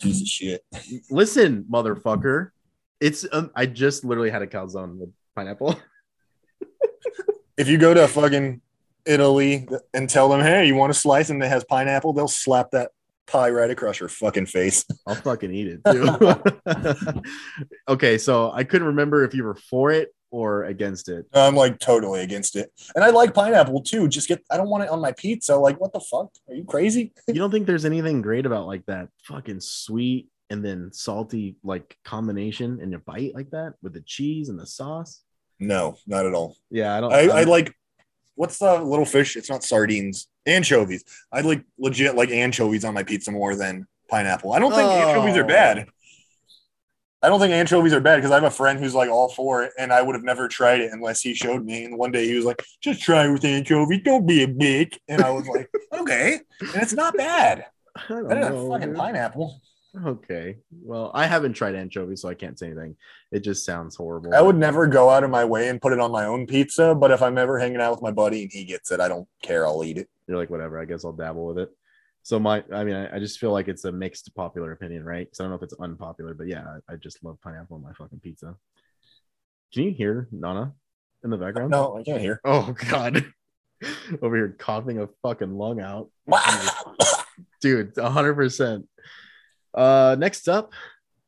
[0.00, 0.64] piece of shit.
[1.10, 2.50] Listen, motherfucker.
[3.00, 5.78] It's um, I just literally had a calzone with pineapple.
[7.58, 8.60] If you go to a fucking
[9.06, 12.70] Italy and tell them, hey, you want a slice and it has pineapple, they'll slap
[12.72, 12.90] that
[13.26, 14.84] pie right across your fucking face.
[15.06, 17.22] I'll fucking eat it too.
[17.88, 21.26] okay, so I couldn't remember if you were for it or against it.
[21.32, 22.70] I'm like totally against it.
[22.94, 24.08] And I like pineapple too.
[24.08, 25.56] Just get, I don't want it on my pizza.
[25.56, 26.30] Like, what the fuck?
[26.48, 27.12] Are you crazy?
[27.28, 31.96] You don't think there's anything great about like that fucking sweet and then salty like
[32.04, 35.22] combination in your bite like that with the cheese and the sauce?
[35.58, 36.56] No, not at all.
[36.70, 37.12] Yeah, I don't.
[37.12, 37.72] I, I I'm- like
[38.36, 39.34] what's the little fish?
[39.36, 41.04] It's not sardines, anchovies.
[41.32, 44.52] I like legit like anchovies on my pizza more than pineapple.
[44.52, 45.48] I don't think anchovies are Oh.
[45.48, 45.88] bad.
[47.22, 49.64] I don't think anchovies are bad because I have a friend who's like all for
[49.64, 51.84] it, and I would have never tried it unless he showed me.
[51.84, 54.02] And one day he was like, "Just try it with anchovies.
[54.04, 57.64] Don't be a bitch." And I was like, "Okay," and it's not bad.
[57.96, 58.96] I don't Better than know, fucking dude.
[58.96, 59.60] pineapple.
[60.04, 60.58] Okay.
[60.82, 62.96] Well, I haven't tried anchovy, so I can't say anything.
[63.32, 64.34] It just sounds horrible.
[64.34, 66.94] I would never go out of my way and put it on my own pizza,
[66.94, 69.26] but if I'm ever hanging out with my buddy and he gets it, I don't
[69.42, 69.66] care.
[69.66, 70.08] I'll eat it.
[70.26, 70.78] You're like, whatever.
[70.78, 71.70] I guess I'll dabble with it.
[72.22, 75.26] So my, I mean, I, I just feel like it's a mixed popular opinion, right?
[75.26, 77.82] Because I don't know if it's unpopular, but yeah, I, I just love pineapple on
[77.82, 78.56] my fucking pizza.
[79.72, 80.72] Can you hear Nana
[81.22, 81.70] in the background?
[81.70, 82.40] No, I can't hear.
[82.44, 83.24] Oh God.
[84.22, 86.10] Over here coughing a fucking lung out.
[87.60, 88.84] dude 100%
[89.76, 90.72] uh next up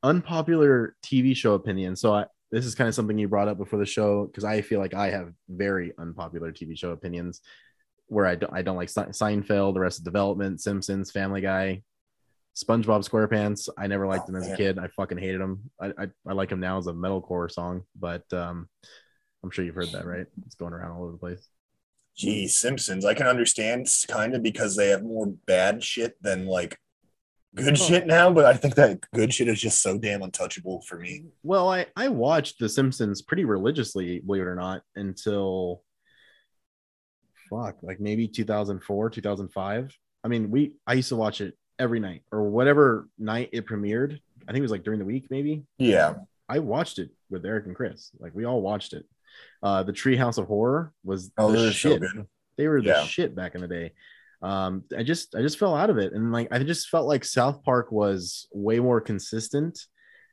[0.03, 1.97] unpopular tv show opinion.
[1.97, 4.63] So i this is kind of something you brought up before the show because i
[4.63, 7.43] feel like i have very unpopular tv show opinions
[8.07, 11.83] where i don't i don't like seinfeld Arrested Development simpsons family guy
[12.57, 13.69] spongebob squarepants.
[13.79, 14.81] I never liked Oh, him as a kid.
[14.81, 15.71] I fucking hated them.
[15.81, 18.69] I, I i like them now as a metalcore song but um
[19.45, 20.27] i'm sure you've heard that right?
[20.47, 21.47] It's going around all over the place.
[22.17, 23.05] Geez, Simpsons.
[23.05, 26.77] I can understand kind of because they have more bad shit than like
[27.55, 27.77] good Oh.
[27.77, 31.25] shit now, but I think that good shit is just so damn untouchable for me.
[31.43, 35.83] Well, I I watched The Simpsons pretty religiously, believe it or not, until
[37.51, 39.95] fuck, like maybe 2004, 2005.
[40.25, 44.19] I mean, we I used to watch it every night or whatever night it premiered.
[44.47, 45.65] I think it was like during the week, maybe.
[45.79, 46.15] Yeah.
[46.49, 48.11] I watched it with Eric and Chris.
[48.19, 49.05] Like we all watched it.
[49.63, 52.27] Uh, the Treehouse of Horror was Oh, the are so good.
[52.57, 53.05] They were the Yeah.
[53.05, 53.93] shit back in the day.
[54.41, 57.25] Um, I just I just fell out of it, and like I just felt like
[57.25, 59.79] South Park was way more consistent.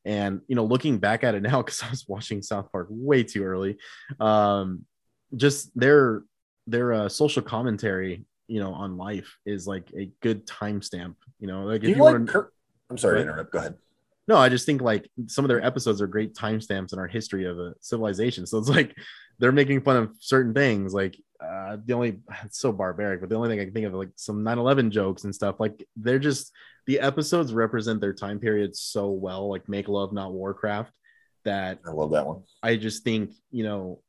[0.05, 3.23] And you know, looking back at it now, because I was watching South Park way
[3.23, 3.77] too early,
[4.19, 4.85] um,
[5.35, 6.23] just their
[6.67, 11.15] their uh, social commentary, you know, on life is like a good timestamp.
[11.39, 12.53] You know, like if you you, like want to, Kurt?
[12.89, 13.51] I'm sorry to interrupt.
[13.51, 13.75] Go ahead.
[14.27, 17.45] no, I just think like some of their episodes are great timestamps in our history
[17.45, 18.45] of a civilization.
[18.45, 18.95] So it's like
[19.39, 20.93] they're making fun of certain things.
[20.93, 23.93] Like uh, the only it's so barbaric, but the only thing I can think of
[23.93, 25.59] like some 9/11 jokes and stuff.
[25.59, 26.51] Like they're just
[26.87, 29.49] the episodes represent their time period so well.
[29.49, 30.91] Like Make Love Not Warcraft.
[31.43, 32.43] That I love that one.
[32.63, 34.01] I just think you know,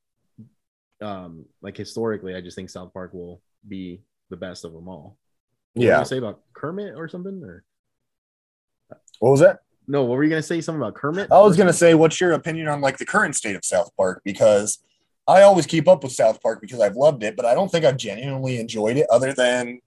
[1.02, 5.18] um, like historically, I just think South Park will be the best of them all.
[5.74, 6.02] What Yeah.
[6.04, 7.42] say about Kermit or something?
[7.44, 7.64] Or
[9.18, 9.60] What was that?
[9.88, 10.60] no, what were you gonna say?
[10.60, 11.30] Something about Kermit?
[11.30, 14.22] I was gonna say, what's your opinion on like the current state of South Park?
[14.24, 14.78] Because
[15.28, 17.84] I always keep up with South Park because I've loved it, but I don't think
[17.84, 19.80] I've genuinely enjoyed it other than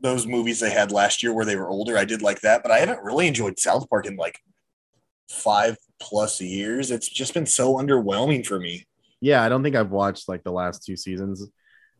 [0.00, 1.98] those movies they had last year where they were older.
[1.98, 4.38] I did like that, but I haven't really enjoyed South Park in like
[5.28, 6.90] five plus years.
[6.90, 8.86] It's just been so underwhelming for me.
[9.20, 11.48] Yeah, I don't think I've watched like the last two seasons.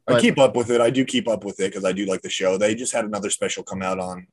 [0.08, 0.80] I keep up with it.
[0.80, 2.58] I do keep up with it because I do like the show.
[2.58, 4.26] They just had another special come out on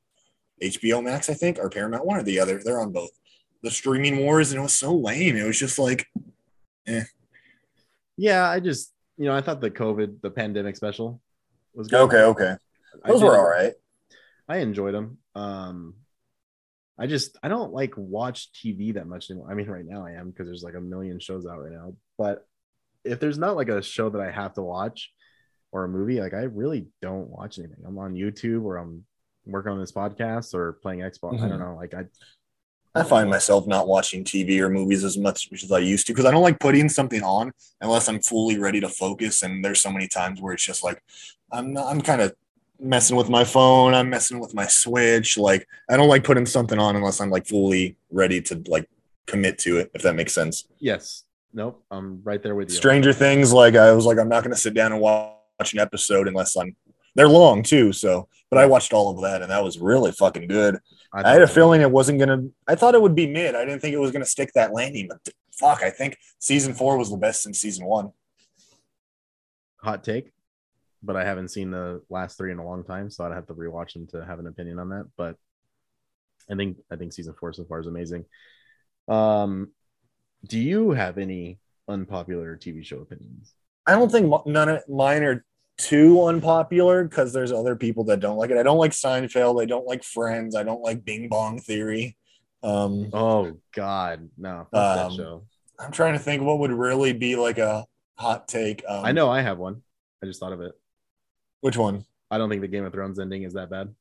[0.60, 2.60] HBO Max, I think, or Paramount, one or the other.
[2.62, 3.10] They're on both.
[3.62, 5.36] The streaming wars, and it was so lame.
[5.36, 6.08] It was just like,
[6.88, 7.04] eh.
[8.16, 11.20] Yeah, I just you know I thought the COVID the pandemic special
[11.74, 12.00] was good.
[12.02, 12.56] okay, okay.
[13.04, 13.72] I Those were all right.
[14.48, 15.18] I enjoyed them.
[15.34, 15.94] Um,
[16.98, 19.50] I just I don't like watch TV that much anymore.
[19.50, 21.94] I mean, right now I am because there's like a million shows out right now.
[22.18, 22.46] But
[23.04, 25.12] if there's not like a show that I have to watch
[25.72, 27.82] or a movie, like I really don't watch anything.
[27.86, 29.04] I'm on YouTube or I'm
[29.46, 31.40] working on this podcast or playing Xbox.
[31.40, 31.48] I Mhm.
[31.48, 31.76] don't know.
[31.76, 32.04] Like I
[32.94, 36.24] I find myself not watching TV or movies as much as I used to because
[36.24, 39.42] I don't like putting something on unless I'm fully ready to focus.
[39.42, 41.02] And there's so many times where it's just like
[41.52, 42.34] I'm not, I'm kind of
[42.80, 43.94] messing with my phone.
[43.94, 45.38] I'm messing with my Switch.
[45.38, 48.88] Like I don't like putting something on unless I'm like fully ready to like
[49.26, 49.90] commit to it.
[49.94, 50.66] If that makes sense.
[50.78, 52.76] yes, nope, I'm right there with you.
[52.76, 55.78] Stranger Things, like I was like I'm not going to sit down and watch an
[55.78, 56.74] episode unless I'm.
[57.14, 60.48] They're long too, so but I watched all of that and that was really fucking
[60.48, 60.78] good.
[61.12, 62.44] I had a feeling it wasn't gonna.
[62.68, 63.54] I thought it would be mid.
[63.54, 66.96] I didn't think it was gonna stick that landing, but fuck, I think season four
[66.96, 68.12] was the best since season one.
[69.82, 70.32] hot take,
[71.02, 73.54] but I haven't seen the last three in a long time, so I'd have to
[73.54, 75.06] rewatch them to have an opinion on that.
[75.16, 75.36] But
[76.50, 78.24] I think I think season four so far is amazing.
[79.08, 79.72] Um,
[80.46, 83.52] do you have any unpopular TV show opinions?
[83.86, 85.44] I don't think none of mine are
[85.80, 88.58] too unpopular because there's other people that don't like it.
[88.58, 89.62] I don't like Seinfeld.
[89.62, 90.54] I don't like Friends.
[90.54, 92.16] I don't like Bing Bong Theory.
[92.62, 95.42] Um, Oh God, no, Um, show.
[95.78, 98.84] I'm trying to think what would really be like a hot take.
[98.86, 99.82] Um, I know I have one.
[100.22, 100.72] I just thought of it.
[101.60, 102.04] which one.
[102.30, 103.94] I don't think the Game of Thrones ending is that bad.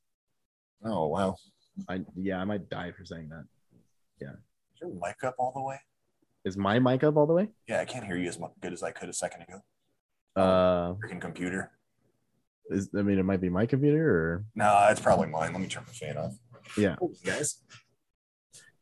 [0.83, 1.35] Oh wow,
[1.87, 3.45] I yeah, I might die for saying that.
[4.21, 4.27] is
[4.81, 5.79] your mic up all the way?
[6.45, 7.47] Is my mic up all the way?
[7.67, 9.61] Yeah, I can't hear you as good as I could a second ago.
[10.39, 11.71] Uh, Freaking computer.
[12.69, 15.51] is I mean, it might be my computer or No, it's probably mine.
[15.53, 16.33] Let me turn my fan off.
[16.77, 16.95] Yeah.
[17.25, 17.61] Guys.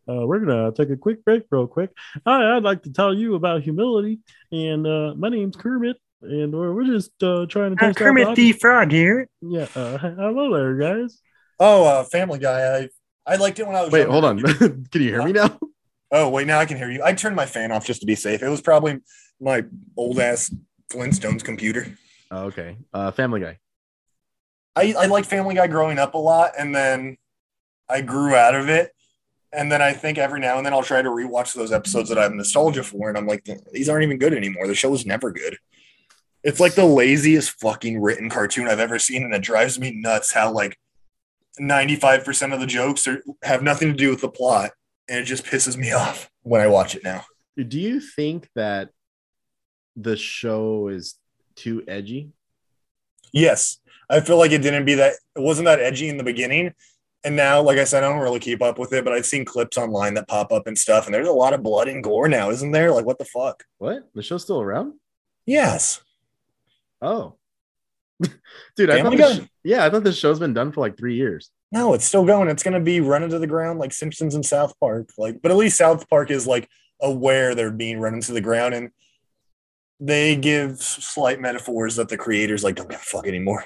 [0.09, 1.89] Uh, we're gonna take a quick break, real quick.
[2.25, 4.19] Hi, I'd like to tell you about humility,
[4.51, 8.05] and uh, my name's Kermit, and we're, we're just uh, trying to Uh, test out
[8.05, 9.27] Kermit the- the Frog here.
[9.41, 11.19] Yeah, uh, hello there, guys.
[11.59, 12.77] Oh, uh, Family Guy.
[12.77, 12.89] I
[13.25, 13.91] I liked it when I was.
[13.91, 14.11] wait, younger.
[14.13, 14.39] hold on.
[14.91, 15.59] Can you hear me now?
[16.09, 17.01] Oh, wait, now I can hear you.
[17.03, 18.41] I turned my fan off just to be safe.
[18.41, 18.99] It was probably
[19.41, 19.65] my
[19.97, 20.49] old ass
[20.91, 21.97] Flintstones computer.
[22.32, 22.78] Oh, okay.
[22.93, 23.60] Uh, Family Guy.
[24.76, 27.17] I I liked Family Guy growing up a lot, and then
[27.89, 28.91] I grew out of it.
[29.54, 32.17] And then I think every now and then I'll try to rewatch those episodes that
[32.17, 34.67] I have nostalgia for, and I'm like, these aren't even good anymore.
[34.67, 35.58] The show was never good.
[36.43, 40.34] It's like the laziest fucking written cartoon I've ever seen, and it drives me nuts
[40.34, 40.78] how like
[41.60, 44.71] 95% of the jokes are have nothing to do with the plot,
[45.10, 47.26] and it just pisses me off when I watch it now.
[47.56, 48.89] Do you think that
[49.99, 51.15] the show is
[51.55, 52.29] too edgy?
[53.33, 53.79] Yes,
[54.10, 55.13] I feel like it didn't be that.
[55.36, 56.73] It wasn't that edgy in the beginning,
[57.25, 59.03] and now, like I said, I don't really keep up with it.
[59.03, 61.63] But I've seen clips online that pop up and stuff, and there's a lot of
[61.63, 62.91] blood and gore now, isn't there?
[62.91, 63.63] Like, what the fuck?
[63.79, 64.07] What?
[64.15, 64.93] The show's still around?
[65.45, 66.01] Yes,
[67.01, 67.36] Oh.
[68.75, 71.51] Dude, I thought this yeah, I thought this show's been done for like three years.
[71.71, 72.49] no, it's still going.
[72.49, 75.10] It's gonna be run into the ground like Simpsons and South Park.
[75.17, 76.67] Like, but at least South Park is like
[76.99, 78.89] aware they're being run into the ground, and
[79.99, 83.65] they give slight metaphors that the creators like don't give a fuck anymore.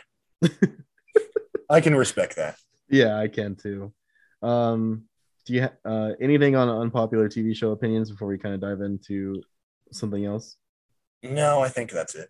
[1.70, 2.56] I can respect that.
[2.90, 3.94] Yeah, I can too.
[4.42, 5.04] Um,
[5.46, 9.42] do you uh, anything on unpopular TV show opinions before we kind of dive into
[9.92, 10.58] something else?
[11.24, 12.30] No, I think that's it.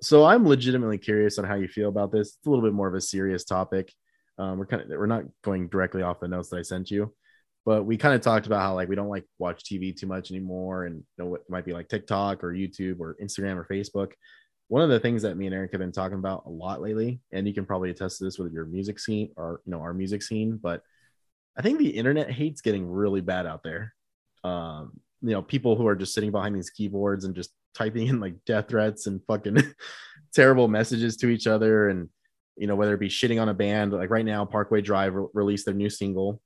[0.00, 2.28] so I'm legitimately curious on how you feel about this.
[2.36, 3.92] It's a little bit more of a serious topic.
[4.38, 7.14] Um, we're kind of we're not going directly off the notes that I sent you,
[7.64, 10.30] but we kind of talked about how like we don't like watch TV too much
[10.30, 14.12] anymore, and you know what might be like TikTok or YouTube or Instagram or Facebook.
[14.68, 17.20] One of the things that me and Eric have been talking about a lot lately,
[17.32, 19.94] and you can probably attest to this with your music scene or you know our
[19.94, 20.82] music scene, but
[21.56, 23.94] I think the internet hate's getting really bad out there.
[24.42, 28.20] Um, you know, people who are just sitting behind these keyboards and just typing in
[28.20, 29.58] like death threats and fucking
[30.34, 32.08] terrible messages to each other and
[32.56, 35.26] you know whether it be shitting on a band like right now parkway drive re-
[35.34, 36.40] released their new single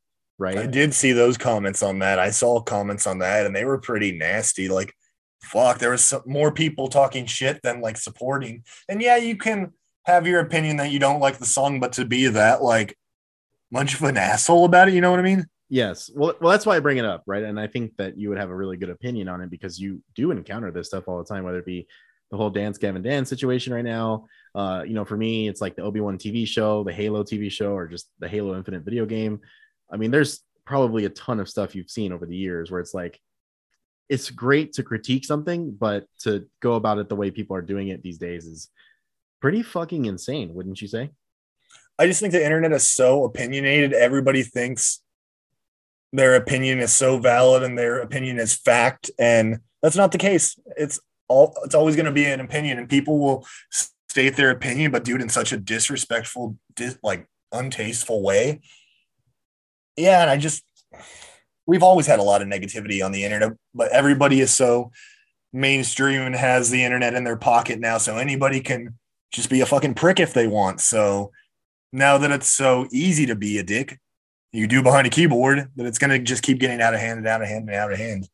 [0.57, 2.19] I did see those comments on that.
[2.19, 4.69] I saw comments on that, and they were pretty nasty.
[4.69, 4.95] Like,
[5.43, 8.65] fuck, there was some, more people talking shit than like supporting.
[8.89, 9.73] And yeah, you can
[10.05, 12.97] have your opinion that you don't like the song, but to be that like
[13.71, 15.47] much of an asshole about it, you know what I mean?
[15.69, 16.11] Yes.
[16.15, 17.43] Well, well, that's why I bring it up, right?
[17.43, 20.03] And I think that you would have a really good opinion on it because you
[20.15, 21.87] do encounter this stuff all the time, whether it be
[22.31, 24.27] the whole Dance Gavin Dance situation right now.
[24.55, 27.51] Uh, you know, for me, it's like the Obi Wan TV show, the Halo TV
[27.51, 29.41] show, or just the Halo Infinite video game.
[29.91, 32.95] I mean, there's probably a ton of stuff you've seen over the years where it's
[32.95, 33.21] like,
[34.09, 37.89] it's great to critique something, but to go about it the way people are doing
[37.89, 38.71] it these days is
[39.41, 41.11] pretty fucking insane, wouldn't you say?
[41.99, 43.93] I just think the internet is so opinionated.
[43.93, 45.03] Everybody thinks
[46.13, 50.59] their opinion is so valid and their opinion is fact, and that's not the case.
[50.77, 54.91] It's all it's always going to be an opinion, and people will state their opinion,
[54.91, 58.61] but do it in such a disrespectful, dis, like untasteful way.
[59.99, 60.63] Yeah, and I just
[61.67, 64.93] we've always had a lot of negativity on the internet, but everybody is so
[65.53, 68.97] mainstream and has the internet in their pocket now, so anybody can
[69.33, 70.81] just be a fucking prick if they want.
[70.81, 71.33] So
[71.93, 73.99] now that it's so easy to be a dick,
[74.53, 77.27] you do behind a keyboard, that it's gonna just keep getting out of hand and
[77.27, 78.29] out of hand and out of hand.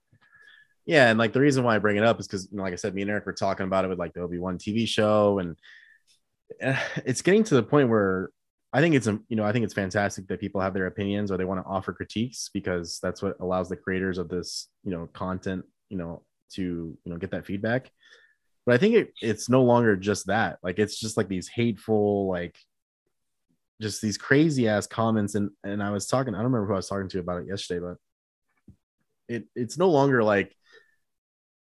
[0.84, 2.74] Yeah, and like the reason why I bring it up is because, you know, like
[2.74, 4.86] I said, me and Eric were talking about it with like the Obi Wan TV
[4.86, 5.56] show, and
[6.60, 8.28] eh, it's getting to the point where
[8.74, 11.36] I think it's you know I think it's fantastic that people have their opinions or
[11.36, 15.08] they want to offer critiques because that's what allows the creators of this you know
[15.12, 16.22] content you know
[16.54, 17.90] to you know get that feedback.
[18.66, 20.58] But I think it, it's no longer just that.
[20.62, 22.56] Like it's just like these hateful like
[23.80, 26.76] just these crazy ass comments and and I was talking I don't remember who I
[26.76, 27.96] was talking to about it yesterday but
[29.28, 30.54] it it's no longer like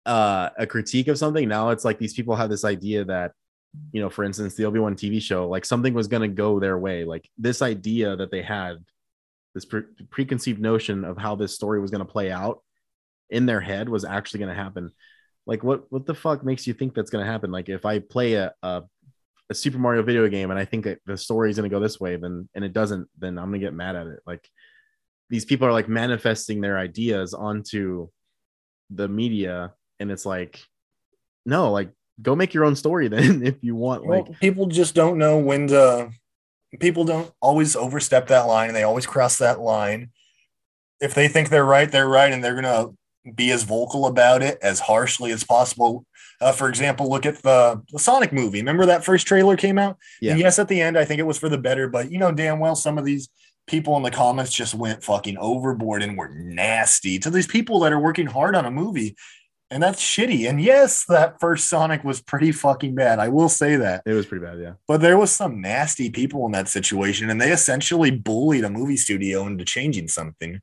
[0.05, 3.33] uh a critique of something now it's like these people have this idea that
[3.91, 6.79] you know for instance the Obi-Wan TV show like something was going to go their
[6.79, 7.05] way.
[7.05, 8.77] Like this idea that they had
[9.55, 12.63] this pre- preconceived notion of how this story was going to play out
[13.31, 14.91] in their head was actually going to happen.
[15.47, 17.51] Like what what the fuck makes you think that's going to happen?
[17.51, 18.83] Like if i play a, a
[19.51, 21.81] a Super Mario video game and I think that the story is going to go
[21.81, 24.21] this way, then and it doesn't, then I'm going to get mad at it.
[24.27, 24.49] Like
[25.31, 28.09] these people are like manifesting their ideas onto
[28.91, 30.61] the media, and it's like,
[31.47, 34.07] no, like go make your own story then if you want.
[34.07, 36.11] Like well, people just don't know when to.
[36.81, 40.11] People don't always overstep that line, and they always cross that line.
[41.01, 42.89] If they think they're right, they're right, and they're gonna
[43.35, 46.07] be as vocal about it as harshly as possible.
[46.41, 48.59] Uh, for example, look at the, the Sonic movie.
[48.59, 49.97] Remember that first trailer came out?
[50.21, 50.33] Yeah.
[50.33, 52.33] And yes, at the end, I think it was for the better, but you know
[52.33, 53.29] damn well some of these
[53.67, 57.93] people in the comments just went fucking overboard and were nasty to these people that
[57.93, 59.15] are working hard on a movie.
[59.73, 60.49] And that's shitty.
[60.49, 63.19] And yes, that first Sonic was pretty fucking bad.
[63.19, 64.03] I will say that.
[64.05, 64.75] It was pretty bad, yeah.
[64.87, 68.99] But there was some nasty people in that situation, and they essentially bullied a movie
[68.99, 70.61] studio into changing something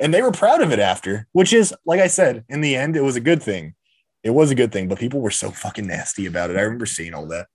[0.00, 2.96] and they were proud of it after, which is like I said, in the end,
[2.96, 3.74] it was a good thing.
[4.22, 6.56] It was a good thing, but people were so fucking nasty about it.
[6.56, 7.46] I remember seeing all that.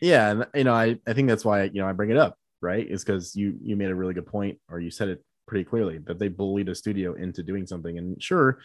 [0.00, 2.36] Yeah, and you know, I I think that's why you know I bring it up,
[2.60, 2.86] right?
[2.88, 5.98] Is because you you made a really good point, or you said it pretty clearly
[5.98, 8.60] that they bullied a studio into doing something, and sure,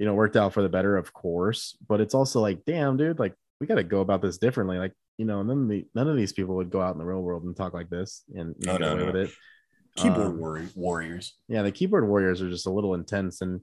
[0.00, 3.20] you know, worked out for the better, of course, but it's also like, damn, dude,
[3.20, 6.08] like we got to go about this differently, like you know, none of the none
[6.08, 8.56] of these people would go out in the real world and talk like this and
[8.58, 9.06] you know, get away no.
[9.06, 9.30] with it
[9.96, 11.34] keyboard um, warriors.
[11.48, 13.60] Yeah, the keyboard warriors are just a little intense, and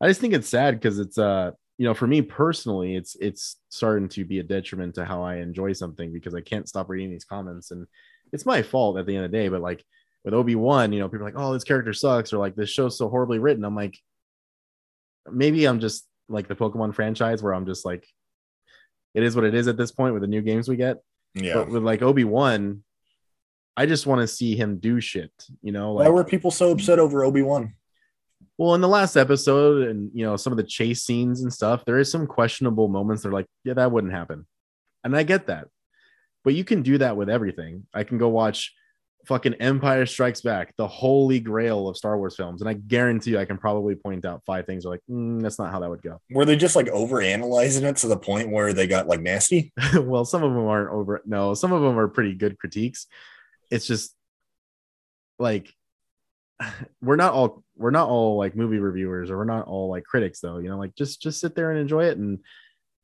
[0.00, 3.56] I just think it's sad because it's uh you know for me personally it's it's
[3.70, 7.10] starting to be a detriment to how I enjoy something because I can't stop reading
[7.10, 7.86] these comments and
[8.32, 9.48] it's my fault at the end of the day.
[9.48, 9.84] But like
[10.24, 12.70] with Obi Wan, you know, people are like, oh, this character sucks, or like this
[12.70, 13.64] show's so horribly written.
[13.64, 13.98] I'm like,
[15.30, 18.06] maybe I'm just like the Pokemon franchise where I'm just like,
[19.14, 20.98] it is what it is at this point with the new games we get.
[21.34, 21.54] Yeah.
[21.54, 22.82] But with like Obi Wan,
[23.76, 25.94] I just want to see him do shit, you know.
[25.94, 27.74] Like, Why were people so upset over Obi Wan?
[28.58, 31.84] Well, in the last episode, and you know, some of the chase scenes and stuff,
[31.84, 33.22] there is some questionable moments.
[33.22, 34.46] They're like, yeah, that wouldn't happen,
[35.02, 35.68] and I get that,
[36.44, 37.86] but you can do that with everything.
[37.94, 38.74] I can go watch
[39.26, 43.38] fucking Empire Strikes Back, the holy grail of Star Wars films, and I guarantee you,
[43.38, 44.84] I can probably point out five things.
[44.84, 46.20] Like, mm, that's not how that would go.
[46.30, 49.72] Were they just like over analyzing it to the point where they got like nasty?
[49.94, 51.22] well, some of them aren't over.
[51.26, 53.06] No, some of them are pretty good critiques
[53.70, 54.14] it's just
[55.38, 55.72] like
[57.00, 60.40] we're not all we're not all like movie reviewers or we're not all like critics
[60.40, 62.40] though you know like just just sit there and enjoy it and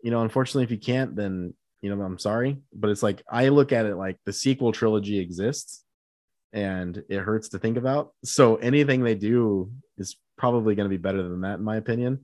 [0.03, 3.49] you know unfortunately if you can't then you know i'm sorry but it's like i
[3.49, 5.85] look at it like the sequel trilogy exists
[6.53, 10.97] and it hurts to think about so anything they do is probably going to be
[10.97, 12.21] better than that in my opinion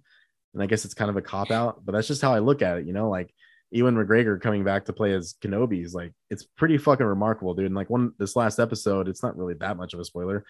[0.54, 2.62] and i guess it's kind of a cop out but that's just how i look
[2.62, 3.32] at it you know like
[3.72, 7.66] Ewan McGregor coming back to play as Kenobi is like it's pretty fucking remarkable, dude.
[7.66, 10.44] And like one this last episode, it's not really that much of a spoiler,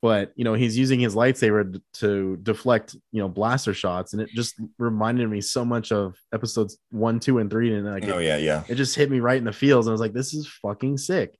[0.00, 4.28] but you know he's using his lightsaber to deflect you know blaster shots, and it
[4.30, 7.74] just reminded me so much of episodes one, two, and three.
[7.74, 9.94] And like, oh yeah, yeah, it just hit me right in the feels, and I
[9.94, 11.36] was like, this is fucking sick.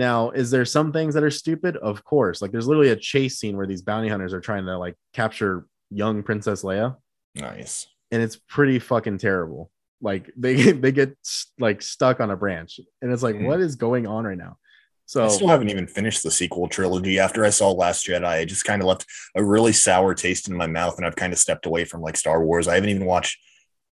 [0.00, 1.76] Now, is there some things that are stupid?
[1.76, 2.40] Of course.
[2.40, 5.66] Like there's literally a chase scene where these bounty hunters are trying to like capture
[5.90, 6.96] young Princess Leia,
[7.34, 7.86] Nice.
[8.10, 9.70] and it's pretty fucking terrible.
[10.00, 11.16] Like they get they get
[11.58, 13.46] like stuck on a branch, and it's like, Mhm.
[13.46, 14.56] what is going on right now?
[15.04, 17.18] So I still haven't even finished the sequel trilogy.
[17.18, 20.56] After I saw Last Jedi, it just kind of left a really sour taste in
[20.56, 22.68] my mouth, and I've kind of stepped away from like Star Wars.
[22.68, 23.36] I haven't even watched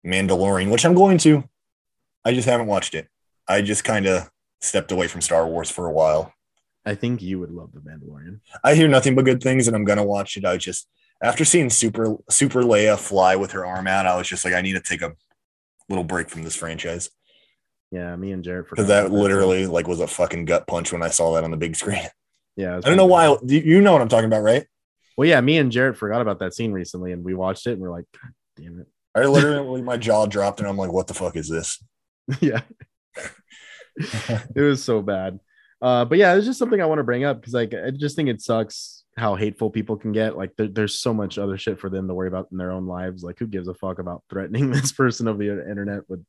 [0.05, 1.43] Mandalorian, which I'm going to.
[2.25, 3.07] I just haven't watched it.
[3.47, 4.29] I just kind of
[4.61, 6.33] stepped away from Star Wars for a while.
[6.85, 8.39] I think you would love the Mandalorian.
[8.63, 10.45] I hear nothing but good things, and I'm gonna watch it.
[10.45, 10.87] I just
[11.21, 14.61] after seeing Super Super Leia fly with her arm out, I was just like, I
[14.61, 15.13] need to take a
[15.89, 17.09] little break from this franchise
[17.91, 21.09] Yeah, me and Jared because that literally like was a fucking gut punch when I
[21.09, 22.07] saw that on the big screen.
[22.55, 23.27] Yeah, I don't know why.
[23.45, 24.65] You you know what I'm talking about, right?
[25.17, 27.81] Well, yeah, me and Jared forgot about that scene recently, and we watched it, and
[27.81, 28.87] we're like, God damn it.
[29.13, 31.83] I literally my jaw dropped, and I'm like, what the fuck is this?
[32.39, 32.61] yeah.
[34.55, 35.39] it was so bad.
[35.81, 38.15] Uh, but yeah, it's just something I want to bring up because like I just
[38.15, 40.37] think it sucks how hateful people can get.
[40.37, 42.85] Like there, there's so much other shit for them to worry about in their own
[42.85, 43.23] lives.
[43.23, 46.23] Like who gives a fuck about threatening this person over the internet with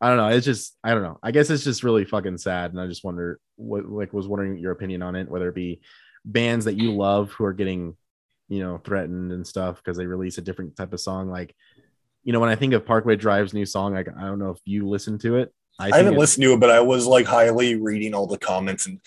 [0.00, 0.28] I don't know.
[0.28, 1.18] It's just I don't know.
[1.22, 2.72] I guess it's just really fucking sad.
[2.72, 5.80] And I just wonder what like was wondering your opinion on it, whether it be
[6.24, 7.96] bands that you love who are getting,
[8.48, 11.30] you know, threatened and stuff because they release a different type of song.
[11.30, 11.54] Like,
[12.22, 14.58] you know, when I think of Parkway Drive's new song, like I don't know if
[14.64, 15.52] you listen to it.
[15.78, 18.86] I, think haven't listened to it, but I was like highly reading all the comments
[18.86, 19.00] and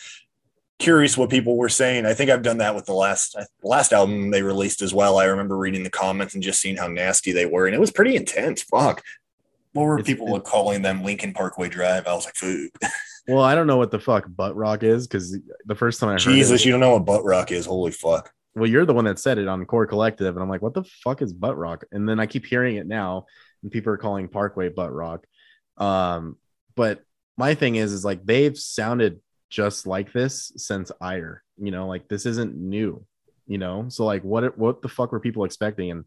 [0.80, 2.05] curious what people were saying.
[2.05, 5.18] I think I've done that with the last last album they released as well.
[5.18, 7.91] I remember reading the comments and just seeing how nasty they were, and it was
[7.91, 8.63] pretty intense.
[8.63, 9.03] Fuck.
[9.74, 11.03] What were It's- people calling them?
[11.03, 12.07] Linkin Parkway Drive.
[12.07, 12.72] I was like, "Food."
[13.30, 16.13] Well, I don't know what the fuck butt rock is because the first time I
[16.13, 17.65] heard Jesus, it, you don't know what butt rock is?
[17.65, 18.32] Holy fuck!
[18.55, 20.84] well, you're the one that said it on Core Collective, and I'm like, what the
[21.03, 21.84] fuck is butt rock?
[21.91, 23.26] And then I keep hearing it now,
[23.61, 25.28] and people are calling Parkway butt rock.
[25.78, 26.38] Um,
[26.78, 27.01] but
[27.36, 29.19] my thing is, is like they've sounded
[29.49, 31.43] just like this since Ire.
[31.57, 33.05] You know, like this isn't new.
[33.47, 35.91] You know, so like, what what the fuck were people expecting?
[35.91, 36.05] And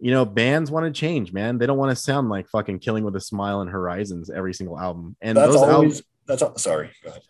[0.00, 1.58] you know, bands want to change, man.
[1.58, 4.78] They don't want to sound like fucking Killing with a Smile and Horizons every single
[4.78, 5.16] album.
[5.22, 6.02] And That's those albums, always.
[6.26, 6.90] That's all, sorry.
[7.02, 7.22] Go ahead.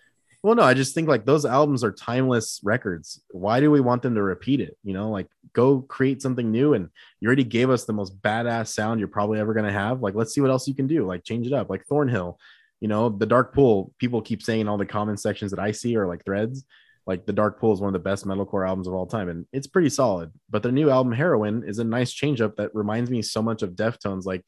[0.42, 3.22] well, no, I just think like those albums are timeless records.
[3.30, 4.76] Why do we want them to repeat it?
[4.82, 6.72] You know, like go create something new.
[6.72, 6.88] And
[7.20, 10.00] you already gave us the most badass sound you're probably ever going to have.
[10.00, 11.06] Like, let's see what else you can do.
[11.06, 11.68] Like, change it up.
[11.68, 12.38] Like Thornhill,
[12.84, 13.94] you know, the Dark Pool.
[13.98, 16.66] People keep saying in all the comment sections that I see are like threads.
[17.06, 19.46] Like the Dark Pool is one of the best metalcore albums of all time, and
[19.54, 20.30] it's pretty solid.
[20.50, 23.62] But their new album Heroine is a nice change up that reminds me so much
[23.62, 24.26] of Deftones.
[24.26, 24.44] Like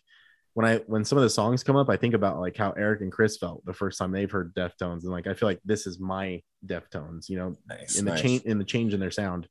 [0.52, 3.00] when I when some of the songs come up, I think about like how Eric
[3.00, 5.86] and Chris felt the first time they've heard Deftones, and like I feel like this
[5.86, 7.98] is my Deftones, you know, Nice.
[7.98, 8.20] in the nice.
[8.20, 9.48] change in the change in their sound.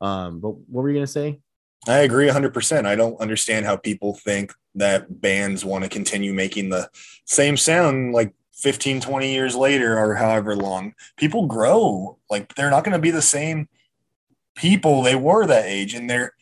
[0.00, 1.40] Um, but what were you gonna say?
[1.86, 2.84] I agree 100%.
[2.84, 6.88] I don't understand how people think that bands want to continue making the
[7.24, 10.94] same sound like 15, 20 years later or however long.
[11.16, 12.18] People grow.
[12.30, 13.68] Like they're not going to be the same
[14.56, 16.34] people they were that age and their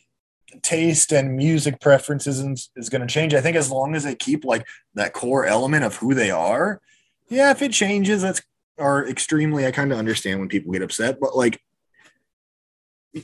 [0.61, 3.35] taste and music preferences is, is going to change.
[3.35, 6.81] I think as long as they keep like that core element of who they are,
[7.29, 8.43] yeah, if it changes, that's
[8.77, 11.61] or extremely, I kind of understand when people get upset, but like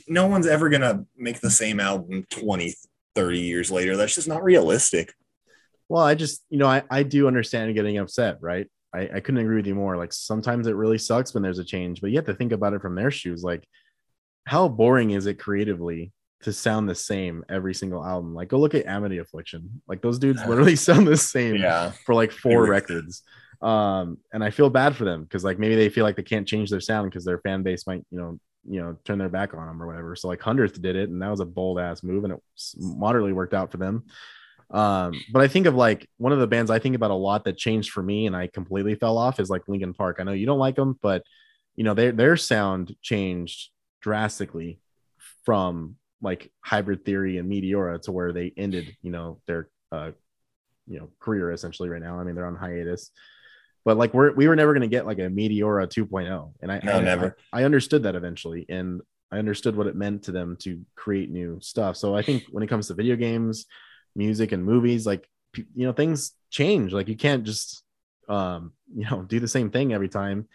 [0.07, 2.75] no one's ever going to make the same album 20
[3.15, 5.13] 30 years later that's just not realistic
[5.89, 8.67] Well, I just, you know, I, I do understand getting upset, right?
[8.93, 9.97] I, I couldn't agree with you more.
[9.97, 12.73] Like sometimes it really sucks when there's a change, but you have to think about
[12.73, 13.43] it from their shoes.
[13.43, 13.67] Like,
[14.45, 16.11] how boring is it creatively
[16.43, 18.35] to sound the same every single album?
[18.35, 19.81] Like, go look at Amity Affliction.
[19.87, 23.23] Like those dudes literally sound the same yeah for like four records.
[23.61, 26.47] Um, and I feel bad for them because like maybe they feel like they can't
[26.47, 29.53] change their sound because their fan base might, you know, you know, turn their back
[29.53, 30.15] on them or whatever.
[30.15, 32.39] So like Hundredth did it, and that was a bold ass move, and it
[32.77, 34.05] moderately worked out for them.
[34.71, 37.45] Um, but I think of like one of the bands I think about a lot
[37.45, 40.17] that changed for me, and I completely fell off is like Linkin Park.
[40.19, 41.23] I know you don't like them, but
[41.75, 43.69] you know their their sound changed
[44.01, 44.79] drastically
[45.45, 50.11] from like Hybrid Theory and Meteora to where they ended, you know, their uh,
[50.87, 52.19] you know career essentially right now.
[52.19, 53.11] I mean, they're on hiatus.
[53.89, 56.79] But like we're we were never going to get like a Meteora 2.0, and I
[56.83, 57.35] No, I, never.
[57.51, 61.31] I, I understood that eventually, and I understood what it meant to them to create
[61.31, 61.97] new stuff.
[61.97, 63.65] So I think when it comes to video games,
[64.15, 66.93] music, and movies, like you know, things change.
[66.93, 67.81] Like you can't just
[68.27, 70.47] um, you know do the same thing every time.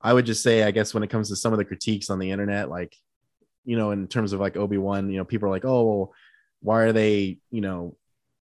[0.00, 2.18] I would just say, I guess when it comes to some of the critiques on
[2.18, 2.96] the internet, like
[3.66, 6.12] you know, in terms of like Obi Wan, you know, people are like, oh, well,
[6.62, 7.98] why are they, you know,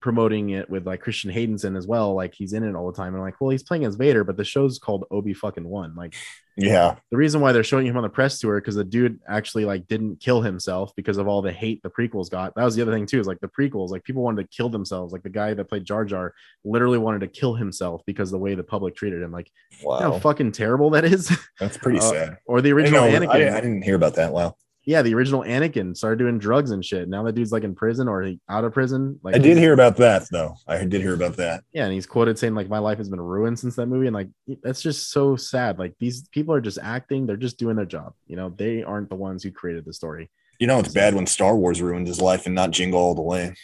[0.05, 2.13] promoting it with like Christian Haydenson as well.
[2.15, 3.09] Like he's in it all the time.
[3.15, 5.95] And I'm like, well, he's playing as Vader, but the show's called Obi fucking one.
[5.95, 6.15] Like
[6.59, 6.97] Yeah.
[7.11, 9.89] the reason why they're showing him on the press tour because the dude actually like
[9.89, 12.55] didn't kill himself because of all the hate the prequels got.
[12.55, 13.19] That was the other thing too.
[13.19, 15.15] Is like the prequels, like people wanted to kill themselves.
[15.15, 16.35] Like the guy that played Jar Jar
[16.67, 19.33] literally wanted to kill himself because the way the public treated him.
[19.33, 19.51] Like
[19.81, 20.19] you know how Wow.
[20.19, 21.35] fucking terrible that is.
[21.59, 22.37] That's pretty Uh, sad.
[22.45, 23.31] or the I, original know- Anakin.
[23.53, 24.35] I, I didn't hear about that.
[24.35, 24.57] Wow.
[24.87, 27.09] Yeah, the original Anakin started doing drugs and shit.
[27.09, 29.19] Now that dude's like in prison or he- out of prison.
[29.23, 30.57] Like I did hear about that though.
[30.67, 31.65] I did hear about that.
[31.73, 34.15] Yeah, and he's quoted saying like my life has been ruined since that movie, and
[34.15, 34.29] like
[34.63, 35.79] that's just so sad.
[35.79, 38.15] Like these people are just acting; they're just doing their job.
[38.27, 40.31] You know, they aren't the ones who created the story.
[40.59, 43.23] You know, it's bad when Star Wars ruined his life and not Jingle All the
[43.23, 43.55] Way.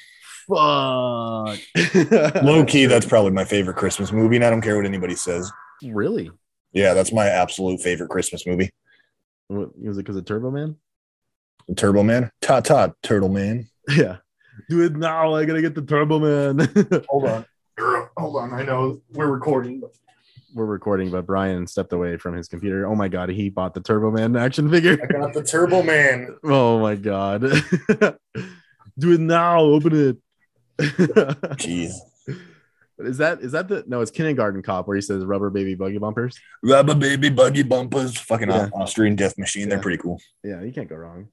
[0.48, 1.58] Fuck.
[2.42, 5.50] Low key, that's probably my favorite Christmas movie, and I don't care what anybody says.
[5.84, 6.30] really.
[6.72, 8.70] Yeah, that's my absolute favorite Christmas movie.
[9.48, 10.76] What, was it because of Turbo Man?
[11.76, 13.68] Turbo Man, ta ta, Turtle Man.
[13.88, 14.16] Yeah.
[14.68, 15.34] Do it now.
[15.34, 16.58] I gotta get the Turbo Man.
[17.08, 17.44] Hold on,
[18.16, 18.52] hold on.
[18.52, 19.80] I know we're recording.
[19.80, 19.90] But
[20.54, 22.86] We're recording, but Brian stepped away from his computer.
[22.86, 24.98] Oh my god, he bought the Turbo Man action figure.
[25.02, 26.36] I got the Turbo Man.
[26.44, 27.40] Oh my god.
[28.98, 29.60] Do it now.
[29.60, 30.16] Open it.
[31.56, 31.92] Jeez,
[33.00, 34.00] Is that is that the no?
[34.00, 36.38] It's Kindergarten Cop where he says rubber baby buggy bumpers.
[36.62, 38.68] rubber baby buggy bumpers, fucking Yeah.
[38.74, 39.68] Austrian Death Machine.
[39.68, 40.20] They're pretty cool.
[40.44, 41.28] Yeah, you can't go wrong.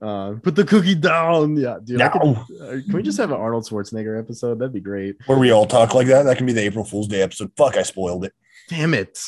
[0.00, 1.56] Uh, put the cookie down.
[1.56, 2.00] Yeah, dude.
[2.00, 2.20] I could-
[2.60, 4.58] uh, can we just have an Arnold Schwarzenegger episode?
[4.58, 5.16] That'd be great.
[5.26, 6.24] where we all talk like that.
[6.24, 7.52] That can be the April Fool's Day episode.
[7.56, 8.32] Fuck, I spoiled it.
[8.68, 9.18] Damn it.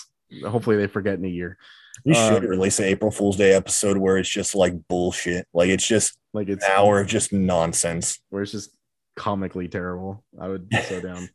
[0.45, 1.59] Hopefully they forget in a year.
[2.05, 5.47] You Uh, should release an April Fool's Day episode where it's just like bullshit.
[5.55, 8.18] Like it's just Like it's an hour of just nonsense.
[8.30, 8.70] where it's just
[9.16, 10.24] comically terrible.
[10.40, 11.28] I would be so down.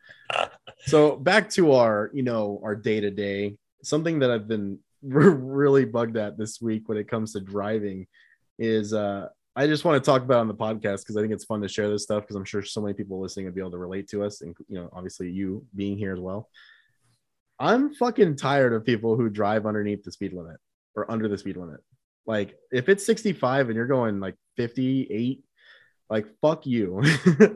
[0.86, 3.57] So back to our, you know, our day to day.
[3.84, 8.07] Something that I've been really bugged at this week when it comes to driving
[8.57, 11.45] is uh I just want to talk about on the podcast because I think it's
[11.45, 13.71] fun to share this stuff because I'm sure so many people listening would be able
[13.71, 16.49] to relate to us and you know obviously you being here as well.
[17.59, 20.57] I'm fucking tired of people who drive underneath the speed limit
[20.95, 21.82] or under the speed limit.
[22.25, 25.43] Like if it's 65 and you're going like 58,
[26.10, 27.03] like fuck you.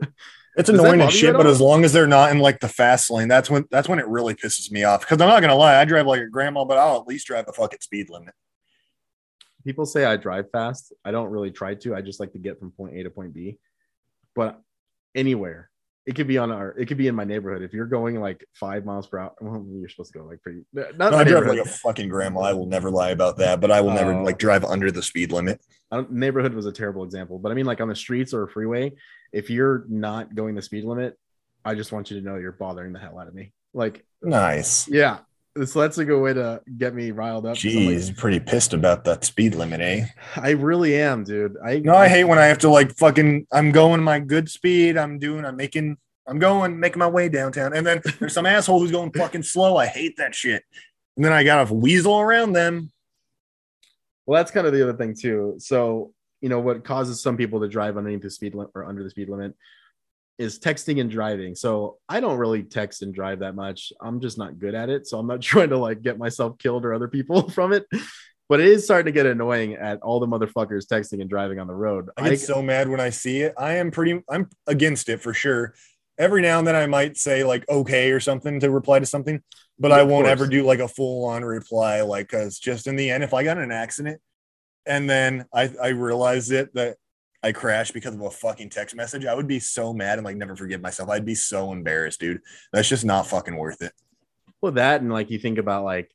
[0.56, 3.26] It's annoying as shit, but as long as they're not in like the fast lane,
[3.26, 5.00] that's when that's when it really pisses me off.
[5.00, 7.46] Because I'm not gonna lie, I drive like a grandma, but I'll at least drive
[7.46, 8.34] the fucking speed limit.
[9.64, 10.92] people say I drive fast.
[11.04, 11.94] I don't really try to.
[11.94, 13.58] I just like to get from point A to point B.
[14.36, 14.60] But
[15.14, 15.70] anywhere,
[16.06, 16.70] it could be on our.
[16.78, 17.62] It could be in my neighborhood.
[17.62, 20.60] If you're going like five miles per hour, well, you're supposed to go like pretty.
[20.72, 22.40] Not No, I drive like a fucking grandma.
[22.40, 24.22] I will never lie about that, but I will never Oh.
[24.22, 25.60] like drive under the speed limit.
[26.10, 28.92] Neighborhood was a terrible example, but I mean like on the streets or a freeway.
[29.32, 31.16] If you're not going the speed limit,
[31.64, 33.52] I just want you to know you're bothering the hell out of me.
[33.72, 34.86] Like, Nice.
[34.88, 35.20] yeah,
[35.62, 37.50] so that's a good way to get me riled up.
[37.50, 40.06] I'm like, Jeez, pretty pissed about that speed limit, eh?
[40.36, 41.56] I really am, dude.
[41.64, 43.46] I No, I hate when I have to like fucking.
[43.52, 44.96] I'm going my good speed.
[44.96, 45.44] I'm doing.
[45.44, 45.96] I'm making.
[46.26, 49.76] I'm going, making my way downtown, and then there's some asshole who's going fucking slow.
[49.76, 50.64] I hate that shit.
[51.16, 52.90] And then I gotta weasel around them.
[54.26, 55.56] Well, that's kind of the other thing too.
[55.58, 59.04] So, you know, what causes some people to drive underneath the speed limit or under
[59.04, 59.54] the speed limit
[60.38, 61.54] is texting and driving.
[61.54, 63.92] So I don't really text and drive that much.
[64.00, 65.06] I'm just not good at it.
[65.06, 67.86] So I'm not trying to like get myself killed or other people from it.
[68.48, 71.66] But it is starting to get annoying at all the motherfuckers texting and driving on
[71.66, 72.10] the road.
[72.16, 73.54] I get so mad when I see it.
[73.56, 74.22] I am pretty.
[74.28, 75.74] I'm against it for sure.
[76.18, 79.42] Every now and then I might say like okay or something to reply to something,
[79.78, 80.32] but I won't course.
[80.32, 82.02] ever do like a full on reply.
[82.02, 84.20] Like, cause just in the end, if I got in an accident
[84.86, 86.98] and then I I realize it that
[87.44, 90.36] I crashed because of a fucking text message, I would be so mad and like
[90.36, 91.10] never forgive myself.
[91.10, 92.40] I'd be so embarrassed, dude.
[92.72, 93.92] That's just not fucking worth it.
[94.62, 96.10] well that and like you think about like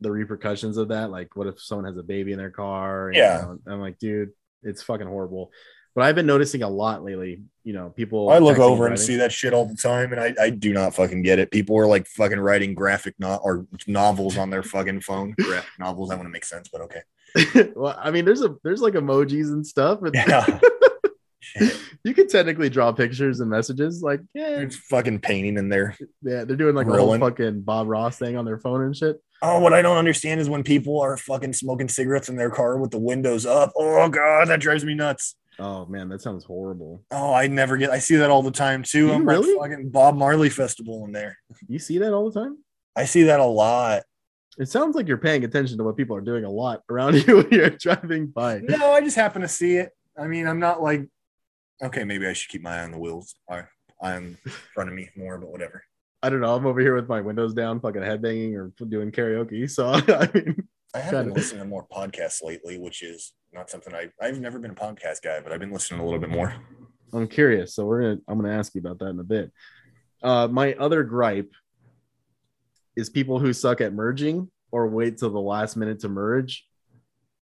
[0.00, 1.10] the repercussions of that.
[1.10, 3.08] Like what if someone has a baby in their car?
[3.08, 3.40] and, Yeah.
[3.40, 4.30] you know, I'm like, dude,
[4.62, 5.50] it's fucking horrible.
[5.94, 7.42] But I've been noticing a lot lately.
[7.64, 8.30] You know, people.
[8.30, 10.94] I look over and see that shit all the time, and I, I do not
[10.94, 11.50] fucking get it.
[11.50, 15.32] People are like fucking writing graphic no- or novels on their fucking phone.
[15.38, 17.02] Graphic novels, that wouldn't make sense, but okay.
[17.74, 20.00] well, I mean, there's a there's like emojis and stuff.
[20.02, 20.60] And Yeah.
[22.04, 24.02] You can technically draw pictures and messages.
[24.02, 25.96] Like, yeah, There's fucking painting in there.
[26.22, 29.22] yeah, they're doing like a whole fucking Bob Ross thing on their phone and shit.
[29.40, 32.78] Oh, what I don't understand is when people are fucking smoking cigarettes in their car
[32.78, 33.72] with the windows up.
[33.76, 35.36] Oh god, that drives me nuts.
[35.58, 37.04] Oh man, that sounds horrible.
[37.10, 37.90] Oh, I never get.
[37.90, 39.08] I see that all the time too.
[39.08, 39.56] You I'm like really?
[39.56, 41.38] fucking Bob Marley festival in there.
[41.68, 42.58] You see that all the time.
[42.96, 44.02] I see that a lot.
[44.58, 47.36] It sounds like you're paying attention to what people are doing a lot around you
[47.38, 48.60] when you're driving by.
[48.60, 49.90] No, I just happen to see it.
[50.18, 51.08] I mean, I'm not like,
[51.82, 53.64] okay, maybe I should keep my eye on the wheels, eye
[54.02, 54.36] eye in
[54.74, 55.84] front of me more, but whatever.
[56.22, 56.54] I don't know.
[56.54, 59.68] I'm over here with my windows down, fucking headbanging or doing karaoke.
[59.70, 61.24] So I mean, I have Kinda.
[61.24, 64.74] been listening to more podcasts lately, which is not something I I've never been a
[64.74, 66.54] podcast guy, but I've been listening a little bit more.
[67.12, 67.74] I'm curious.
[67.74, 69.50] So we're gonna I'm gonna ask you about that in a bit.
[70.22, 71.52] Uh, my other gripe
[72.96, 76.66] is people who suck at merging or wait till the last minute to merge,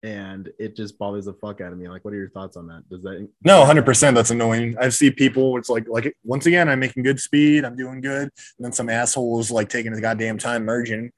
[0.03, 1.89] and it just bothers the fuck out of me.
[1.89, 2.89] Like, what are your thoughts on that?
[2.89, 4.15] Does that No, hundred percent.
[4.15, 4.77] That's annoying.
[4.81, 5.57] I see people.
[5.59, 7.65] It's like like once again, I'm making good speed.
[7.65, 11.13] I'm doing good, and then some assholes like taking the goddamn time merging.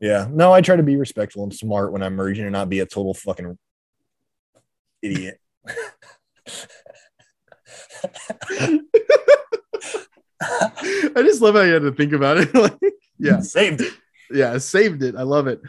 [0.00, 0.28] Yeah.
[0.30, 2.86] No, I try to be respectful and smart when I'm merging and not be a
[2.86, 3.56] total fucking
[5.02, 5.40] idiot.
[11.16, 12.54] I just love how you had to think about it.
[12.54, 12.93] like,
[13.24, 13.92] yeah, saved it.
[14.30, 15.16] yeah, saved it.
[15.16, 15.60] I love it.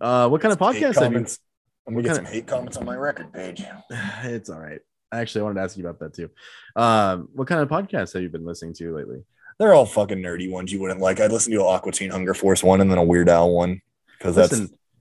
[0.00, 1.26] Uh, what kind of podcast have you?
[1.86, 3.62] I'm gonna get some hate comments on my record page.
[4.24, 4.80] It's all right.
[5.12, 6.30] Actually, I wanted to ask you about that too.
[6.74, 9.24] Um, what kind of podcasts have you been listening to lately?
[9.58, 11.20] They're all fucking nerdy ones you wouldn't like.
[11.20, 13.82] I'd listen to a Aqua Teen Hunger Force one and then a Weird Al one
[14.18, 14.58] because that's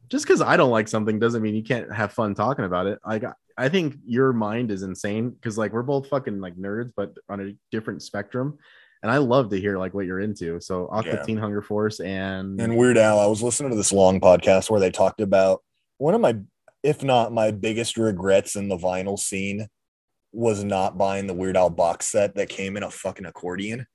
[0.09, 2.99] just because I don't like something doesn't mean you can't have fun talking about it.
[3.05, 3.23] Like,
[3.57, 7.39] I think your mind is insane because like we're both fucking like nerds, but on
[7.39, 8.57] a different spectrum.
[9.03, 10.59] And I love to hear like what you're into.
[10.61, 11.23] So Aqua Yeah.
[11.23, 13.19] Teen Hunger Force and, and Weird Al.
[13.19, 15.63] I was listening to this long podcast where they talked about
[15.97, 16.37] one of my,
[16.83, 19.67] if not my biggest regrets in the vinyl scene
[20.31, 23.85] was not buying the Weird Al box set that came in a fucking accordion.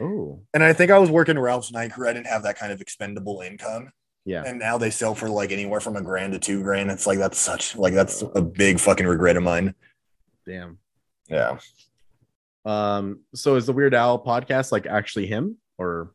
[0.00, 2.08] oh And I think I was working Ralph's Night Crew.
[2.08, 3.90] I didn't have that kind of expendable income.
[4.24, 6.90] yeah, And now they sell for like anywhere from a grand to two grand.
[6.90, 9.74] It's like that's such like that's a big fucking regret of mine.
[10.46, 10.78] damn.
[11.28, 11.58] Yeah.
[12.64, 16.14] Um, so is the Weird Al podcast like actually him or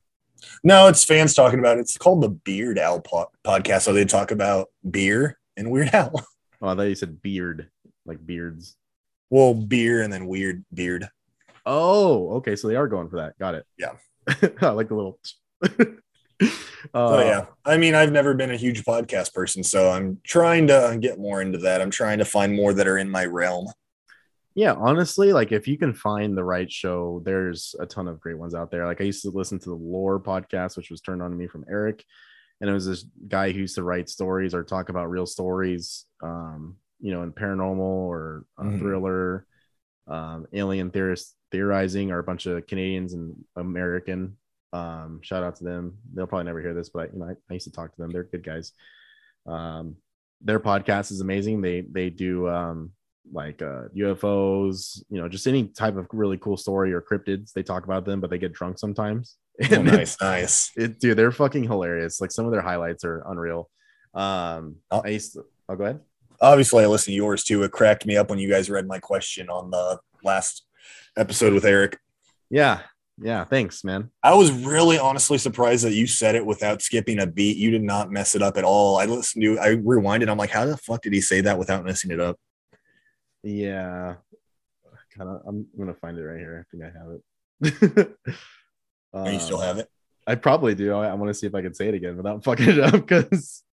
[0.63, 1.81] No, it's fans talking about it.
[1.81, 3.81] It's called the Beard Al po- podcast.
[3.81, 6.11] So they talk about beer and Weird Al.
[6.61, 7.69] oh I thought you said beard,
[8.05, 8.75] like beards.
[9.29, 11.07] Well, beer and then weird beard.
[11.65, 12.55] Oh, okay.
[12.55, 13.37] So they are going for that.
[13.37, 13.65] Got it.
[13.77, 13.93] Yeah.
[14.61, 15.19] I like the little.
[16.93, 20.97] Uh, yeah, I mean, I've never been a huge podcast person, so I'm trying to
[20.99, 21.81] get more into that.
[21.81, 23.67] I'm trying to find more that are in my realm.
[24.59, 24.73] Yeah.
[24.73, 28.53] Honestly, like if you can find the right show, there's a ton of great ones
[28.53, 28.85] out there.
[28.85, 31.47] Like I used to listen to the Lore podcast, which was turned on to me
[31.47, 32.03] from Eric,
[32.59, 36.05] and it was this guy who used to write stories or talk about real stories,
[36.21, 37.79] um, you know, in paranormal
[38.13, 38.79] or uh, Mhm.
[38.79, 39.45] thriller,
[40.07, 44.35] um, alien theorists theorizing, are a bunch of Canadians and American.
[44.73, 45.97] Um, shout out to them.
[46.13, 48.11] They'll probably never hear this, but you know, I, I used to talk to them.
[48.11, 48.73] They're good guys.
[49.45, 49.95] Um,
[50.41, 51.61] their podcast is amazing.
[51.61, 52.91] They they do um
[53.31, 57.53] like uh UFOs, you know, just any type of really cool story or cryptids.
[57.53, 59.37] They talk about them, but they get drunk sometimes.
[59.71, 60.71] Oh, nice, nice.
[60.77, 62.21] it, dude, they're fucking hilarious.
[62.21, 63.69] Like some of their highlights are unreal.
[64.13, 65.01] Um, Oh.
[65.03, 65.99] I used to, oh, go ahead.
[66.39, 67.63] Obviously, I listen to yours too.
[67.63, 70.63] It cracked me up when you guys read my question on the last
[71.17, 71.99] episode with Eric.
[72.49, 72.79] Yeah,
[73.21, 73.43] yeah.
[73.43, 74.11] Thanks, man.
[74.23, 77.57] I was really honestly surprised that you said it without skipping a beat.
[77.57, 78.97] You did not mess it up at all.
[78.97, 80.29] I listened to, I rewinded.
[80.29, 82.39] I'm like, how the fuck did he say that without messing it up?
[83.43, 84.15] Yeah,
[85.17, 85.41] kind of.
[85.47, 86.65] I'm gonna find it right here.
[86.65, 88.17] I think I have it.
[89.11, 89.89] Oh, you still have it?
[90.27, 90.93] I probably do.
[90.93, 92.91] I, I want to see if I can say it again without fucking it up
[92.91, 93.63] because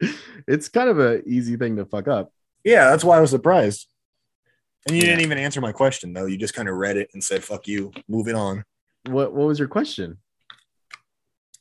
[0.48, 2.32] it's kind of an easy thing to fuck up.
[2.64, 3.86] Yeah, that's why I was surprised.
[4.86, 5.10] And you Yeah.
[5.10, 6.24] didn't even answer my question though.
[6.24, 8.64] You just kind of read it and said, "Fuck you." Moving on.
[9.10, 10.16] What What was your question?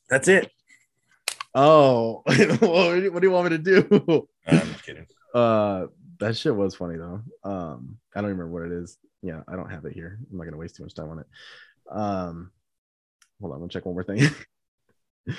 [0.09, 0.49] That's it.
[1.53, 4.27] Oh, what do you what do you want me to do?
[4.47, 5.05] I'm just kidding.
[5.33, 5.87] Uh,
[6.19, 7.21] that shit was funny though.
[7.43, 8.97] Um, I don't remember what it is.
[9.21, 10.19] Yeah, I don't have it here.
[10.31, 11.25] I'm not gonna waste too much time on it.
[11.91, 12.51] Um,
[13.39, 14.21] hold on, I'm gonna check one more thing.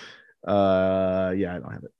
[0.46, 1.92] uh, yeah, I don't have it.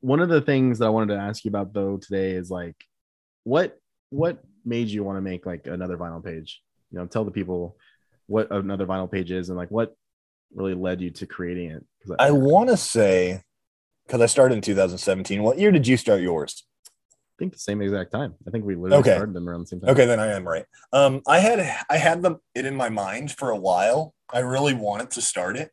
[0.00, 2.76] One of the things that I wanted to ask you about though today is like,
[3.44, 3.78] what
[4.10, 6.62] what made you want to make like another vinyl page?
[6.90, 7.76] You know, tell the people
[8.26, 9.94] what another vinyl page is and like what
[10.54, 11.84] really led you to creating it.
[12.02, 13.42] 'Cause I want to say
[14.06, 15.42] because I started in 2017.
[15.42, 16.64] What year did you start yours?
[17.38, 18.34] Think the same exact time.
[18.46, 19.14] I think we literally Okay.
[19.14, 19.90] started them around the same time.
[19.90, 20.64] Okay, then I am right.
[20.92, 24.14] Um, I had I had them it in my mind for a while.
[24.32, 25.70] I really wanted to start it,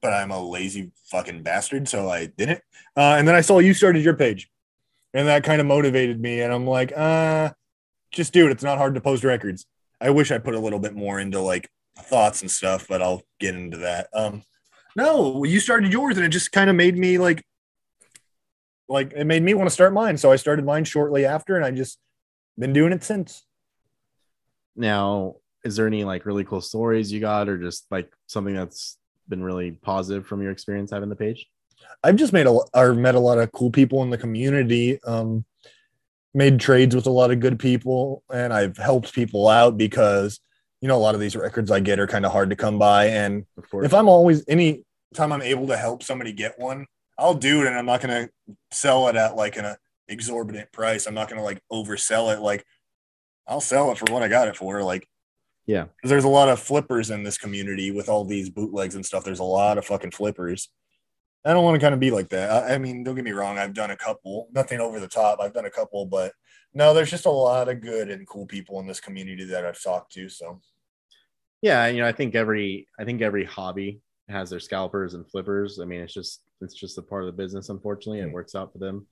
[0.00, 2.60] but I'm a lazy fucking bastard, so I didn't.
[2.96, 4.50] Uh, and then I saw you started your page,
[5.12, 6.40] and that kind of motivated me.
[6.40, 7.50] And I'm like, uh,
[8.12, 8.52] just do it.
[8.52, 9.66] It's not hard to post records.
[10.00, 11.68] I wish I put a little bit more into like
[11.98, 14.08] thoughts and stuff, but I'll get into that.
[14.14, 14.42] Um,
[14.96, 17.44] no, you started yours, and it just kind of made me like,
[18.88, 20.16] like it made me want to start mine.
[20.16, 21.98] So I started mine shortly after, and I just
[22.58, 23.44] been doing it since.
[24.76, 28.98] Now, is there any like really cool stories you got, or just like something that's
[29.28, 31.46] been really positive from your experience having the page?
[32.02, 35.02] I've just made a or met a lot of cool people in the community.
[35.04, 35.44] Um,
[36.34, 40.40] made trades with a lot of good people, and I've helped people out because
[40.80, 42.78] you know a lot of these records I get are kind of hard to come
[42.78, 43.06] by.
[43.06, 46.86] And if I'm always any time I'm able to help somebody get one,
[47.18, 48.28] I'll do it, and I'm not gonna
[48.70, 49.76] sell it at like an
[50.08, 51.06] exorbitant price.
[51.06, 52.40] I'm not gonna like oversell it.
[52.40, 52.64] Like
[53.46, 54.82] I'll sell it for what I got it for.
[54.82, 55.06] Like
[55.66, 55.84] Yeah.
[55.84, 59.24] Because there's a lot of flippers in this community with all these bootlegs and stuff.
[59.24, 60.68] There's a lot of fucking flippers.
[61.44, 62.50] I don't want to kind of be like that.
[62.50, 63.58] I, I mean, don't get me wrong.
[63.58, 65.40] I've done a couple, nothing over the top.
[65.40, 66.32] I've done a couple, but
[66.72, 69.82] no, there's just a lot of good and cool people in this community that I've
[69.82, 70.28] talked to.
[70.28, 70.60] So
[71.60, 75.80] Yeah, you know, I think every I think every hobby has their scalpers and flippers.
[75.80, 77.68] I mean, it's just it's just a part of the business.
[77.68, 78.32] Unfortunately, it Mm.
[78.32, 79.06] works out for them.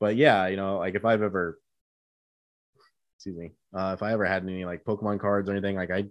[0.00, 1.58] But yeah, you know, like if I've ever,
[3.16, 6.04] excuse me, uh, if I ever had any like Pokemon cards or anything, like I,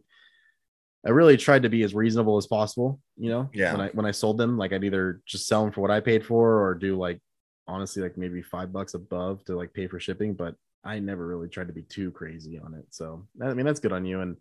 [1.06, 3.00] I really tried to be as reasonable as possible.
[3.18, 3.72] You know, Yeah.
[3.74, 6.00] When I when I sold them, like I'd either just sell them for what I
[6.00, 7.20] paid for, or do like
[7.68, 10.34] honestly like maybe five bucks above to like pay for shipping.
[10.34, 12.86] But I never really tried to be too crazy on it.
[12.92, 14.38] So I mean, that's good on you and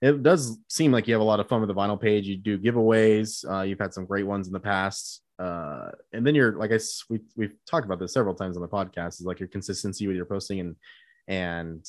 [0.00, 2.26] it does seem like you have a lot of fun with the vinyl page.
[2.26, 3.44] You do giveaways.
[3.50, 5.22] Uh, you've had some great ones in the past.
[5.38, 6.78] Uh, and then you're like I
[7.08, 10.16] we we've talked about this several times on the podcast is like your consistency with
[10.16, 10.76] your posting and
[11.28, 11.86] and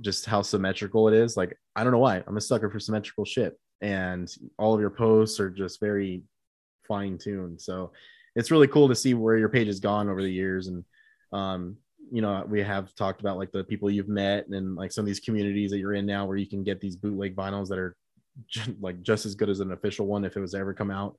[0.00, 1.36] just how symmetrical it is.
[1.36, 4.90] Like I don't know why I'm a sucker for symmetrical shit, and all of your
[4.90, 6.22] posts are just very
[6.86, 7.60] fine tuned.
[7.60, 7.92] So
[8.34, 10.84] it's really cool to see where your page has gone over the years and
[11.32, 11.76] um
[12.14, 15.06] you know we have talked about like the people you've met and like some of
[15.06, 17.96] these communities that you're in now where you can get these bootleg vinyls that are
[18.48, 21.16] ju- like just as good as an official one if it was ever come out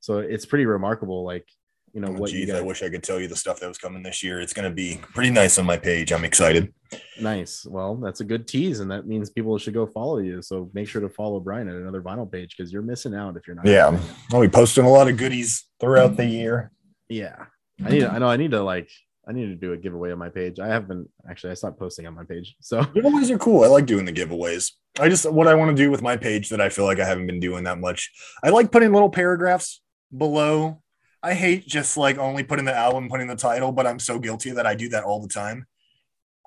[0.00, 1.46] so it's pretty remarkable like
[1.94, 3.68] you know Oh, what you geez, I wish I could tell you the stuff that
[3.68, 4.40] was coming this year.
[4.40, 6.12] It's going to be pretty nice on my page.
[6.12, 6.74] I'm excited.
[7.20, 10.70] nice well that's a good tease and that means people should go follow you so
[10.74, 13.56] make sure to follow brian at another vinyl page because you're missing out if you're
[13.56, 13.98] not Yeah.
[14.32, 16.70] I'll be posting a lot of goodies throughout the year.
[17.08, 17.46] yeah
[17.84, 18.88] i need i know i need to like
[19.28, 22.06] i need to do a giveaway on my page i haven't actually i stopped posting
[22.06, 23.64] on my page so Giveaways are cool.
[23.64, 24.72] I like doing the giveaways.
[24.98, 27.04] I just what I want to do with my page that I feel like I
[27.04, 28.10] haven't been doing that much.
[28.42, 29.80] I like putting little paragraphs
[30.16, 30.80] below.
[31.22, 34.50] I hate just like only putting the album, putting the title, but I'm so guilty
[34.52, 35.66] that I do that all the time.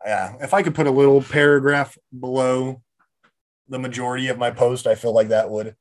[0.05, 2.81] Yeah, if I could put a little paragraph below
[3.67, 5.75] the majority of my post, I feel like that would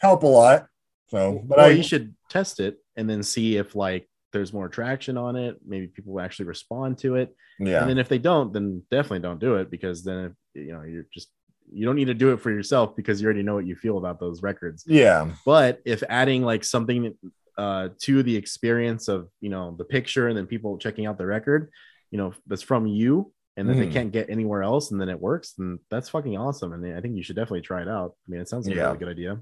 [0.00, 0.66] help a lot.
[1.08, 4.68] So, but well, I you should test it and then see if like there's more
[4.68, 5.56] traction on it.
[5.66, 7.34] Maybe people will actually respond to it.
[7.58, 10.82] yeah, And then if they don't, then definitely don't do it because then you know
[10.82, 11.28] you're just
[11.72, 13.96] you don't need to do it for yourself because you already know what you feel
[13.98, 14.84] about those records.
[14.86, 17.14] yeah, But if adding like something
[17.56, 21.26] uh, to the experience of you know the picture and then people checking out the
[21.26, 21.70] record,
[22.10, 23.92] you know that's from you and that they Mhm.
[23.92, 26.72] can't get anywhere else and then it works, then that's fucking awesome.
[26.72, 28.14] And I think you should definitely try it out.
[28.26, 29.32] I mean, it sounds like a really good idea.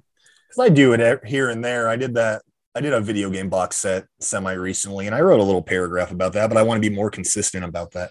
[0.49, 1.89] because I do it here and there.
[1.89, 2.43] I did that.
[2.75, 6.11] I did a video game box set semi recently, and I wrote a little paragraph
[6.13, 6.49] about that.
[6.49, 8.11] But I want to be more consistent about that.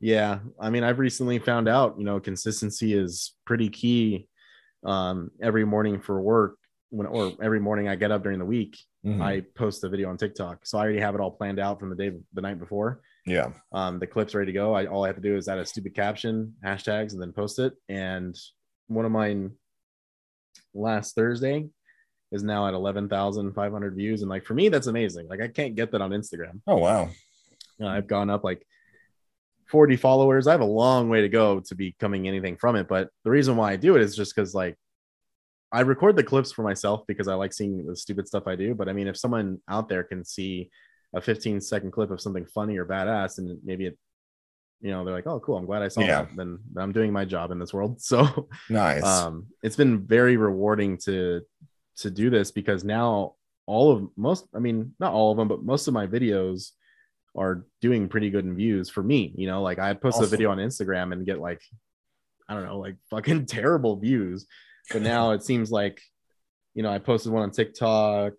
[0.00, 4.28] Yeah, I mean, I've recently found out, you know, consistency is pretty key.
[4.82, 6.56] Um, every morning for work,
[6.88, 9.20] when or every morning I get up during the week, Mhm.
[9.20, 10.64] I post a video on TikTok.
[10.64, 13.02] So I already have it all planned out from the day, the night before.
[13.26, 14.72] yeah, Um, the clip's ready to go.
[14.72, 17.58] I all I have to do is add a stupid caption, hashtags, and then post
[17.58, 17.74] it.
[17.90, 18.34] And
[18.86, 19.58] one of mine
[20.72, 21.68] last Thursday
[22.32, 25.28] is now at eleven thousand five hundred views, and like for me, that's amazing.
[25.28, 26.60] Like I can't get that on Instagram.
[26.66, 27.08] Oh wow.
[27.78, 28.66] Know, I've gone up like
[29.68, 30.46] 40 followers.
[30.46, 32.88] I have a long way to go to becoming anything from it.
[32.88, 34.76] But the reason why I do it is just because like
[35.72, 38.74] I record the clips for myself because I like seeing the stupid stuff I do.
[38.74, 40.68] But I mean, if someone out there can see
[41.14, 43.96] a 15 second clip of something funny or badass, and maybe it,
[44.82, 46.22] you know, they're like, oh, cool, I'm glad I saw Yeah.
[46.22, 46.36] that.
[46.36, 47.96] Then I'm doing my job in this world.
[48.02, 49.04] So Nice.
[49.04, 51.42] um, it's been very rewarding to
[52.00, 53.34] to do this because now
[53.66, 56.70] all of most i mean not all of them but most of my videos
[57.36, 60.50] are doing pretty good in views for me you know like i post a video
[60.50, 61.62] on instagram and get like
[62.48, 64.46] i don't know like fucking terrible views.
[64.92, 66.00] But now it seems like
[66.74, 68.32] you know i posted one on tiktok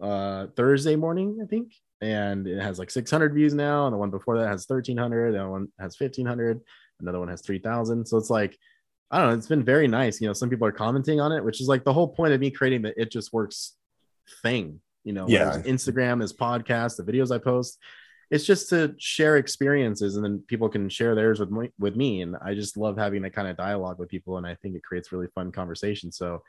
[0.00, 4.10] uh thursday morning i think and it has like 600 views now and the one
[4.10, 6.60] before that has 1300 and one has 1500
[7.00, 8.56] another one has 3000 so it's like
[9.10, 9.34] I don't know.
[9.34, 10.20] It's been very nice.
[10.20, 12.40] You know, some people are commenting on it, which is like the whole point of
[12.40, 13.74] me creating the It Just Works
[14.42, 14.80] thing.
[15.04, 15.62] You know, Yeah.
[15.64, 17.78] Instagram, this podcast, the videos I post.
[18.30, 22.20] It's just to share experiences, and then people can share theirs with me, with me.
[22.20, 24.82] And I just love having that kind of dialogue with people, and I think it
[24.82, 26.12] creates really fun conversation.
[26.12, 26.42] So,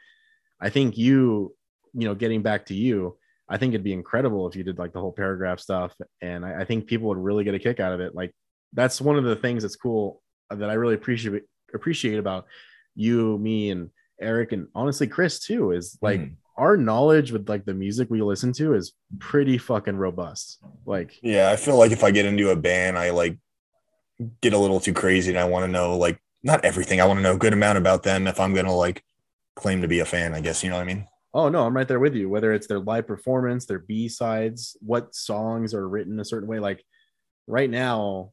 [0.60, 1.56] I think you,
[1.94, 4.92] you know, getting back to you, I think it'd be incredible if you did like
[4.92, 7.94] the whole paragraph stuff, and I, I think people would really get a kick out
[7.94, 8.14] of it.
[8.14, 8.36] Like
[8.74, 11.44] that's one of the things that's cool that I really appreciate
[11.74, 12.46] appreciate about
[12.96, 13.90] you, me, and
[14.22, 15.72] Eric, and honestly Chris too.
[15.72, 16.36] Is like Mhm.
[16.58, 20.60] our knowledge with like the music we listen to is pretty fucking robust.
[20.86, 23.38] Like Yeah, I feel like if I get into a band, I like
[24.42, 27.00] get a little too crazy and I want to know like not everything.
[27.00, 29.04] I want to know a good amount about them if I'm gonna like
[29.56, 30.64] claim to be a fan, I guess.
[30.64, 31.08] You know what I mean?
[31.34, 32.28] Oh no, I'm right there with you.
[32.28, 36.60] Whether it's their live performance, their B sides, what songs are written a certain way.
[36.60, 36.84] Like
[37.48, 38.32] right now,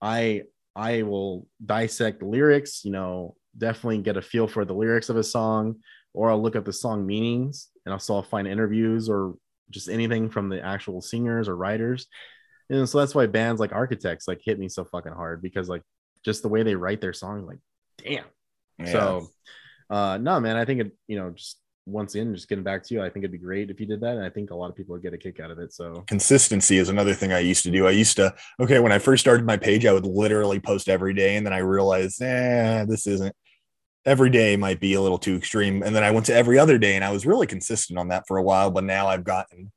[0.00, 0.44] I
[0.74, 5.24] I will dissect lyrics, you know, definitely get a feel for the lyrics of a
[5.24, 5.76] song,
[6.14, 9.34] or I'll look up the song meanings and also I'll find interviews or
[9.70, 12.06] just anything from the actual singers or writers.
[12.70, 15.82] And so that's why bands like Architects like hit me so fucking hard because like
[16.24, 17.58] just the way they write their songs, like
[17.98, 18.24] damn.
[18.78, 18.92] Yeah.
[18.92, 19.28] So
[19.90, 22.94] uh no man, I think it, you know, just once in, just getting back to
[22.94, 24.16] you, I think it'd be great if you did that.
[24.16, 25.72] And I think a lot of people would get a kick out of it.
[25.72, 27.86] So consistency is another thing I used to do.
[27.86, 31.14] I used to, okay, when I first started my page, I would literally post every
[31.14, 31.36] day.
[31.36, 33.34] And then I realized, eh, this isn't
[34.04, 35.82] every day might be a little too extreme.
[35.82, 38.24] And then I went to every other day and I was really consistent on that
[38.26, 38.70] for a while.
[38.70, 39.72] But now I've gotten,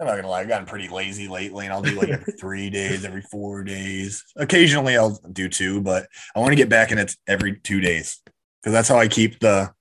[0.00, 1.66] I'm not gonna lie, I've gotten pretty lazy lately.
[1.66, 4.24] And I'll do like every three days, every four days.
[4.36, 8.20] Occasionally I'll do two, but I want to get back in it every two days
[8.60, 9.72] because that's how I keep the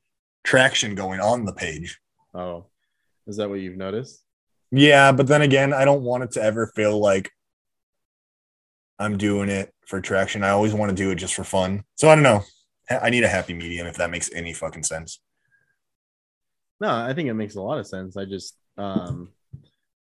[0.44, 2.00] traction going on the page.
[2.34, 2.66] oh,
[3.28, 4.24] is that what you've noticed?
[4.72, 7.32] Yeah, but then again, I don't want it to ever feel like
[9.00, 10.44] I'm doing it for traction.
[10.44, 11.84] I always want to do it just for fun.
[11.96, 12.44] So I don't know.
[12.90, 15.22] I need a happy medium if that makes any fucking sense.
[16.80, 18.18] No, I think it makes a lot of sense.
[18.18, 19.30] I just um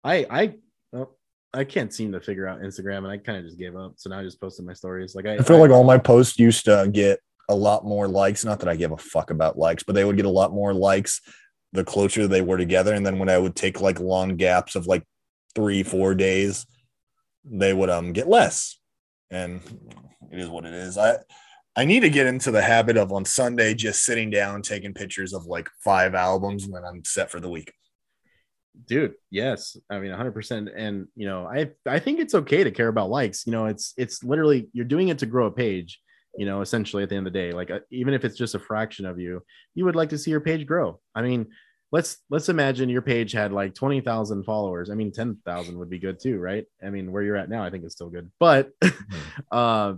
[0.03, 0.53] I I
[0.91, 1.17] well,
[1.53, 3.93] I can't seem to figure out Instagram and I kind of just gave up.
[3.97, 5.15] So now I just posted my stories.
[5.15, 7.19] Like I, I feel like all my posts used to get
[7.53, 8.43] a lot more likes.
[8.43, 10.73] Not that I give a fuck about likes, but they would get a lot more
[10.73, 11.21] likes
[11.71, 12.93] the closer they were together.
[12.93, 15.03] And then when I would take like long gaps of like
[15.55, 16.65] three, four days,
[17.45, 18.79] they would um get less.
[19.31, 19.61] And
[20.31, 20.97] it is what it is.
[20.97, 21.17] I
[21.75, 25.33] I need to get into the habit of on Sunday just sitting down, taking pictures
[25.33, 27.71] of like five albums, and then I'm set for the week.
[28.87, 32.87] dude yes i mean 100% and you know i i think it's okay to care
[32.87, 36.01] about likes you know it's it's literally you're doing it to grow a page
[36.35, 38.55] you know essentially at the end of the day like uh, even if it's just
[38.55, 39.43] a fraction of you
[39.75, 41.45] you would like to see your page grow i mean
[41.91, 46.19] let's let's imagine your page had like 20,000 followers i mean 10,000 would be good
[46.21, 48.71] too right i mean where you're at now i think it's still good but
[49.51, 49.93] uh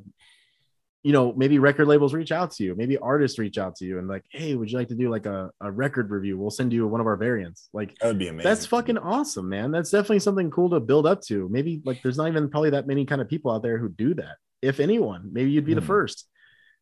[1.04, 4.00] you know maybe record labels reach out to you maybe artists reach out to you
[4.00, 6.74] and like hey would you like to do like a, a record review we'll send
[6.74, 8.50] you one of our variants like That would be amazing.
[8.50, 9.70] that's fucking awesome, man.
[9.70, 11.48] That's definitely something cool to build up to.
[11.50, 14.16] Maybe like there's not even probably that many kind of people out there who do
[14.16, 14.38] that.
[14.62, 15.88] If anyone, maybe you'd be the Hmm.
[15.88, 16.28] first.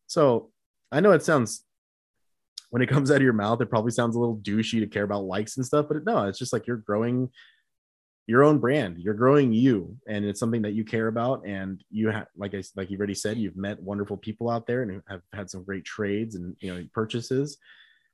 [0.06, 0.50] So
[0.92, 1.64] I know it sounds
[2.70, 5.04] when it comes out of your mouth, it probably sounds a little douchey to care
[5.04, 7.30] about likes and stuff, but no, it's just like you're growing
[8.26, 8.98] your own brand.
[8.98, 11.46] You're growing you, and it's something that you care about.
[11.46, 14.82] And you have, like I like you've already said, you've met wonderful people out there
[14.82, 17.58] and have had some great trades and you know purchases.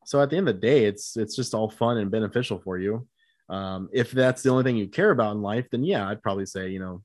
[0.06, 2.76] So at the end of the day, it's it's just all fun and beneficial for
[2.76, 3.06] you.
[3.48, 6.46] Um, if that's the only thing you care about in life, then yeah, I'd probably
[6.46, 7.02] say you know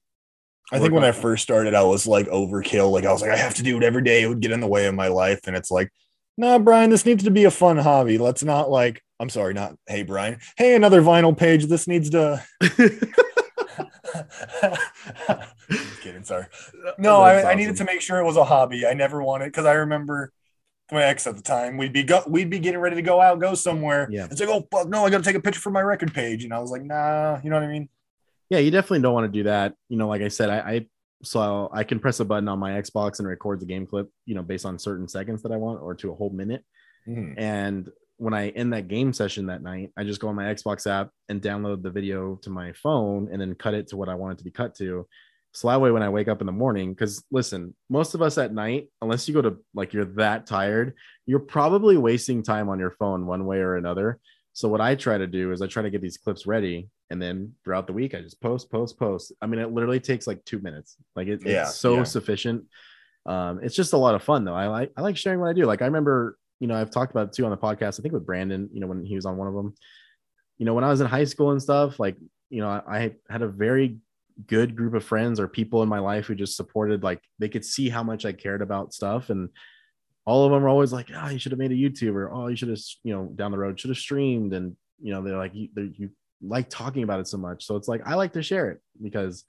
[0.71, 2.91] I think when I first started, I was like overkill.
[2.91, 4.23] Like I was like, I have to do it every day.
[4.23, 5.41] It would get in the way of my life.
[5.45, 5.91] And it's like,
[6.37, 8.17] nah, Brian, this needs to be a fun hobby.
[8.17, 10.39] Let's not like, I'm sorry, not hey Brian.
[10.57, 11.65] Hey, another vinyl page.
[11.65, 12.43] This needs to
[15.69, 16.45] Just kidding, sorry.
[16.97, 18.85] No, I, I needed to make sure it was a hobby.
[18.85, 20.31] I never wanted because I remember
[20.91, 21.77] my ex at the time.
[21.77, 24.07] We'd be go, we'd be getting ready to go out, go somewhere.
[24.11, 24.27] Yeah.
[24.29, 26.43] It's like, oh fuck, no, I got to take a picture for my record page,
[26.43, 27.89] and I was like, nah, you know what I mean?
[28.49, 29.73] Yeah, you definitely don't want to do that.
[29.89, 30.87] You know, like I said, I, I
[31.23, 34.35] so I can press a button on my Xbox and record the game clip, you
[34.35, 36.63] know, based on certain seconds that I want or to a whole minute.
[37.07, 37.33] Mhm.
[37.37, 40.87] And when I end that game session that night, I just go on my Xbox
[40.87, 44.15] app and download the video to my phone and then cut it to what I
[44.15, 45.07] want it to be cut to.
[45.53, 48.37] So that way, when I wake up in the morning, because listen, most of us
[48.37, 52.77] at night, unless you go to like you're that tired, you're probably wasting time on
[52.77, 54.19] your phone one way or another.
[54.55, 57.21] So what I try to do is I try to get these clips ready, and
[57.21, 59.33] then throughout the week I just post, post, post.
[59.41, 60.95] I mean, it literally takes like two minutes.
[61.13, 62.03] Like it, Yeah, it's so yeah.
[62.03, 62.63] sufficient.
[63.25, 64.55] Um, it's just a lot of fun though.
[64.55, 65.65] I like I like sharing what I do.
[65.65, 67.99] Like I remember, you know, I've talked about it too on the podcast.
[67.99, 69.75] I think with Brandon, you know, when he was on one of them.
[70.57, 72.15] You know, when I was in high school and stuff, like
[72.49, 73.97] you know, I, I had a very
[74.47, 77.03] good group of friends or people in my life who just supported.
[77.03, 79.49] Like they could see how much I cared about stuff, and
[80.25, 82.29] all of them are always like, "Oh, you should have made a YouTuber.
[82.31, 85.21] "Oh, you should have, you know, down the road should have streamed." And you know,
[85.21, 86.09] they're like, "You, they're, you
[86.41, 89.43] like talking about it so much," so it's like I like to share it because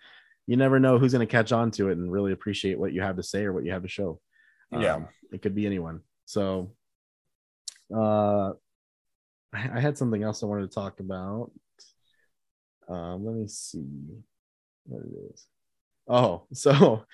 [0.46, 3.02] you never know who's going to catch on to it and really appreciate what you
[3.02, 4.20] have to say or what you have to show.
[4.70, 4.96] Yeah.
[4.96, 6.00] Um, it could be anyone.
[6.26, 6.72] So,
[7.94, 8.50] uh,
[9.52, 11.50] I I had something else I wanted to talk about.
[12.88, 13.86] Um, let me see
[14.84, 15.46] what it is.
[16.08, 17.04] Oh, so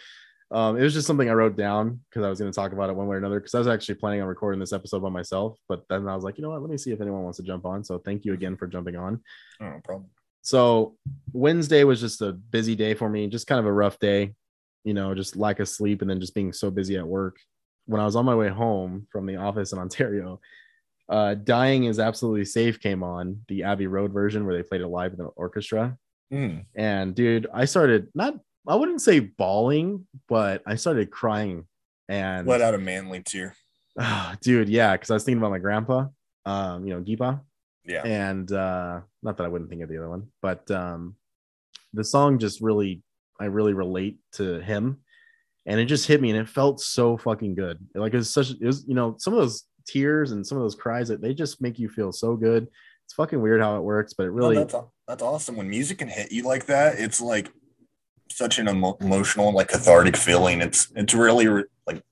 [0.52, 2.90] um, it was just something I wrote down because I was going to talk about
[2.90, 3.40] it one way or another.
[3.40, 6.24] Because I was actually planning on recording this episode by myself, but then I was
[6.24, 6.60] like, you know what?
[6.60, 7.82] Let me see if anyone wants to jump on.
[7.84, 9.20] So thank you again for jumping on.
[9.60, 10.10] Oh, no problem.
[10.42, 10.96] So
[11.32, 14.34] Wednesday was just a busy day for me, just kind of a rough day,
[14.84, 17.38] you know, just lack of sleep and then just being so busy at work.
[17.86, 20.40] When I was on my way home from the office in Ontario,
[21.08, 24.88] uh, Dying is Absolutely Safe came on the Abbey Road version where they played it
[24.88, 25.96] live in the orchestra.
[26.32, 26.64] Mm.
[26.74, 28.34] And dude, I started not,
[28.66, 31.66] I wouldn't say bawling, but I started crying.
[32.08, 33.56] And Let out a manly tear.
[33.98, 36.06] Ah, dude, yeah, because I was thinking about my grandpa,
[36.46, 37.42] um, you know, Gipa,
[37.84, 38.02] Yeah.
[38.06, 41.14] and uh, not that I wouldn't think of the other one, but um,
[41.92, 43.02] the song just really,
[43.38, 45.00] I really relate to him,
[45.66, 47.86] and it just hit me, and it felt so fucking good.
[47.94, 50.64] Like it was such, it was, you know, some of those tears and some of
[50.64, 52.68] those cries that they just make you feel so good.
[53.04, 55.56] It's fucking weird how it works, but it really, No, that's that's awesome.
[55.56, 57.52] When music can hit you like that, it's like
[58.36, 60.60] such an emo- emotional, like cathartic feeling.
[60.60, 62.02] It's it's really re- like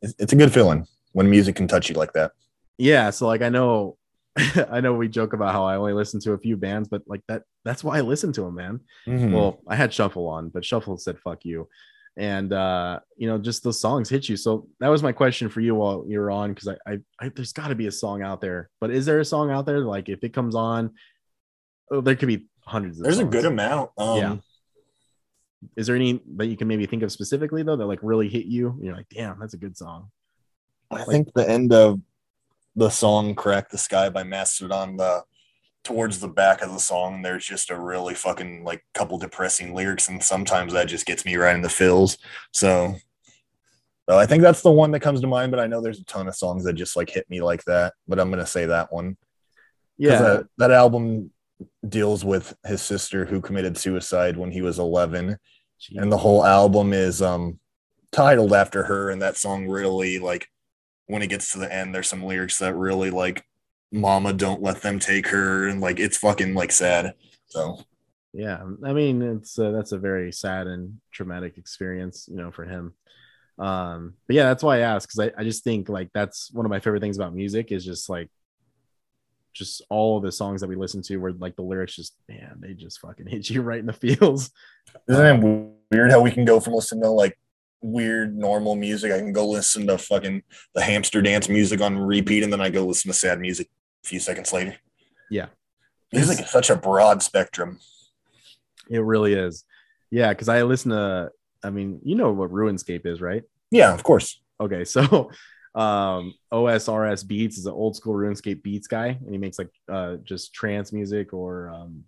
[0.00, 2.32] it's, it's a good feeling when music can touch you like that.
[2.78, 3.10] yeah.
[3.10, 3.96] So like I know,
[4.70, 7.20] I know we joke about how I only listen to a few bands, but like
[7.28, 8.80] that, that's why I listen to them, man.
[9.06, 9.32] Mhm.
[9.32, 11.68] well i had shuffle on but shuffle said fuck you
[12.16, 15.60] and uh you know just those songs hit you so that was my question for
[15.60, 18.40] you while you're on because I, I i there's got to be a song out
[18.42, 20.90] there but is there a song out there like if it comes on
[21.90, 23.90] oh there could be hundreds of There's a good amount.
[23.98, 24.36] Um, Yeah.
[25.76, 28.46] Is there any that you can maybe think of specifically though that like really hit
[28.46, 30.10] you you're like damn that's a good song
[30.92, 32.00] I think the end of
[32.76, 35.22] the song "Crack the Sky" by Mastodon, the
[35.84, 40.08] towards the back of the song, there's just a really fucking like couple depressing lyrics,
[40.08, 42.18] and sometimes that just gets me right in the feels.
[42.52, 42.94] So,
[44.08, 45.50] so I think that's the one that comes to mind.
[45.50, 47.94] But I know there's a ton of songs that just like hit me like that.
[48.06, 49.16] But I'm gonna say that one.
[49.98, 51.30] yeah that, that album
[51.88, 55.38] deals with his sister who committed suicide when he was 11
[55.96, 57.58] and the whole album is um
[58.10, 60.48] titled after her and that song really like
[61.06, 63.44] when it gets to the end there's some lyrics that really like
[63.90, 67.14] mama don't let them take her and like it's fucking like sad
[67.46, 67.78] so.
[68.32, 72.64] Yeah i mean it's uh, that's a very sad and traumatic experience you know for
[72.64, 72.94] him.
[73.58, 76.64] Um but yeah that's why i asked because I, I just think like that's one
[76.64, 78.30] of my favorite things about music is just like
[79.52, 82.56] just all of the songs that we listen to where like the lyrics just man
[82.60, 84.50] they just fucking hit you right in the feels.
[85.08, 87.38] Isn't it weird how we can go from listening to like
[87.82, 89.12] weird normal music?
[89.12, 90.42] I can go listen to fucking
[90.74, 93.68] the hamster dance music on repeat and then i go listen to sad music
[94.04, 94.76] a few seconds later.
[95.30, 95.46] Yeah.
[96.12, 97.78] music is such a broad spectrum.
[98.90, 99.64] It really is.
[100.10, 101.30] Yeah because i listen to
[101.62, 103.42] i mean you know what runescape is right?
[103.70, 104.40] Yeah of course.
[104.60, 105.30] Okay so
[105.74, 110.16] um osrs beats is an old school runescape beats guy and he makes like uh
[110.16, 112.04] just trance music or um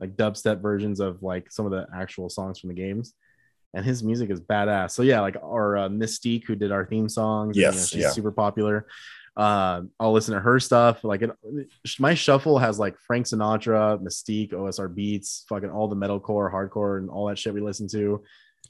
[0.00, 3.14] like dubstep versions of like some of the actual songs from the games.
[3.74, 4.92] And his music is badass.
[4.92, 7.94] So yeah like our uh, mystique who did our theme songs and, you know, she's
[7.94, 8.10] yeah.
[8.10, 8.86] super popular.
[9.36, 11.04] Uh, i'll listen to her stuff.
[11.04, 11.30] Like it,
[11.98, 17.08] my shuffle has like frank sinatra mystique osr beats fucking all the metalcore hardcore and
[17.08, 18.22] all that shit we listen to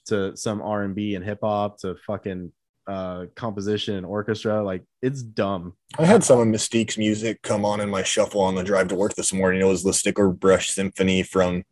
[0.07, 2.53] to some r&b and hip-hop to fucking
[2.89, 7.81] uh composition and orchestra like it's dumb I had some of Mystique's music come on
[7.81, 9.61] in my shuffle on the drive to work this morning.
[9.61, 11.65] It was the Sticker Brush Symphony from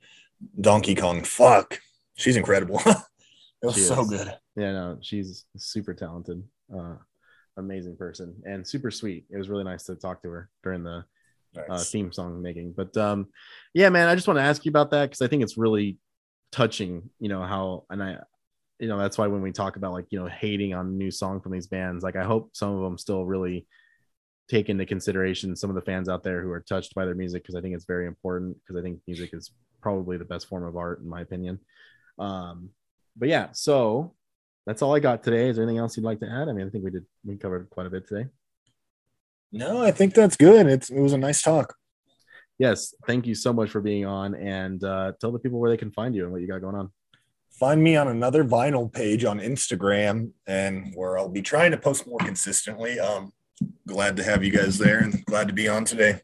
[0.61, 1.23] Donkey Kong.
[1.25, 1.81] Fuck,
[2.17, 2.81] she's incredible.
[2.87, 2.97] it
[3.63, 4.09] was She so is.
[4.11, 4.35] good.
[4.57, 6.43] yeah no she's super talented
[6.77, 6.97] uh
[7.57, 11.03] amazing person and super sweet it was really nice to talk to her during the
[11.71, 13.27] uh, theme song making but um
[13.73, 15.97] yeah man i just want to ask you about that because i think it's really
[16.53, 18.19] touching you know how and i
[18.79, 21.11] you know that's why when we talk about like you know hating on a new
[21.11, 23.67] song from these bands like i hope some of them still really
[24.49, 27.43] take into consideration some of the fans out there who are touched by their music
[27.43, 29.51] because i think it's very important because i think music is
[29.81, 31.61] probably the best form of art in my opinion.
[32.19, 32.71] Um
[33.17, 34.15] but yeah so
[34.67, 35.49] that's all i got today.
[35.49, 36.49] Is there anything else you'd like to add?
[36.49, 38.29] I mean i think we did we covered quite a bit today.
[39.53, 40.67] No, I think that's good.
[40.67, 41.75] It's it was a nice talk.
[42.59, 45.77] yes thank you so much for being on and uh, tell the people where they
[45.77, 46.91] can find you and what you got going on
[47.59, 52.07] Find me on another vinyl page on Instagram, and where I'll be trying to post
[52.07, 53.01] more consistently.
[53.01, 53.33] Um,
[53.87, 56.21] glad to have you guys there, and glad to be on today.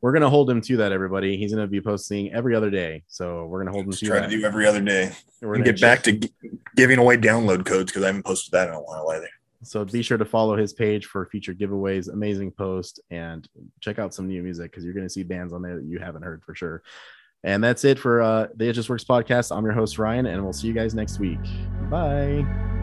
[0.00, 3.46] we're gonna hold him to that everybody he's gonna be posting every other day so
[3.46, 5.12] we're gonna hold him to try that to do every other day.
[5.40, 6.32] We're gonna get back to gi-
[6.76, 9.30] giving away download codes because I haven't posted that in a while either.
[9.62, 13.48] so be sure to follow his page for future giveaways amazing post and
[13.80, 16.22] check out some new music because you're gonna see bands on there that you haven't
[16.22, 16.82] heard for sure
[17.44, 19.56] and that's it for uh the it just works podcast.
[19.56, 21.38] I'm your host ryan and we'll see you guys next week.
[21.90, 22.73] Bye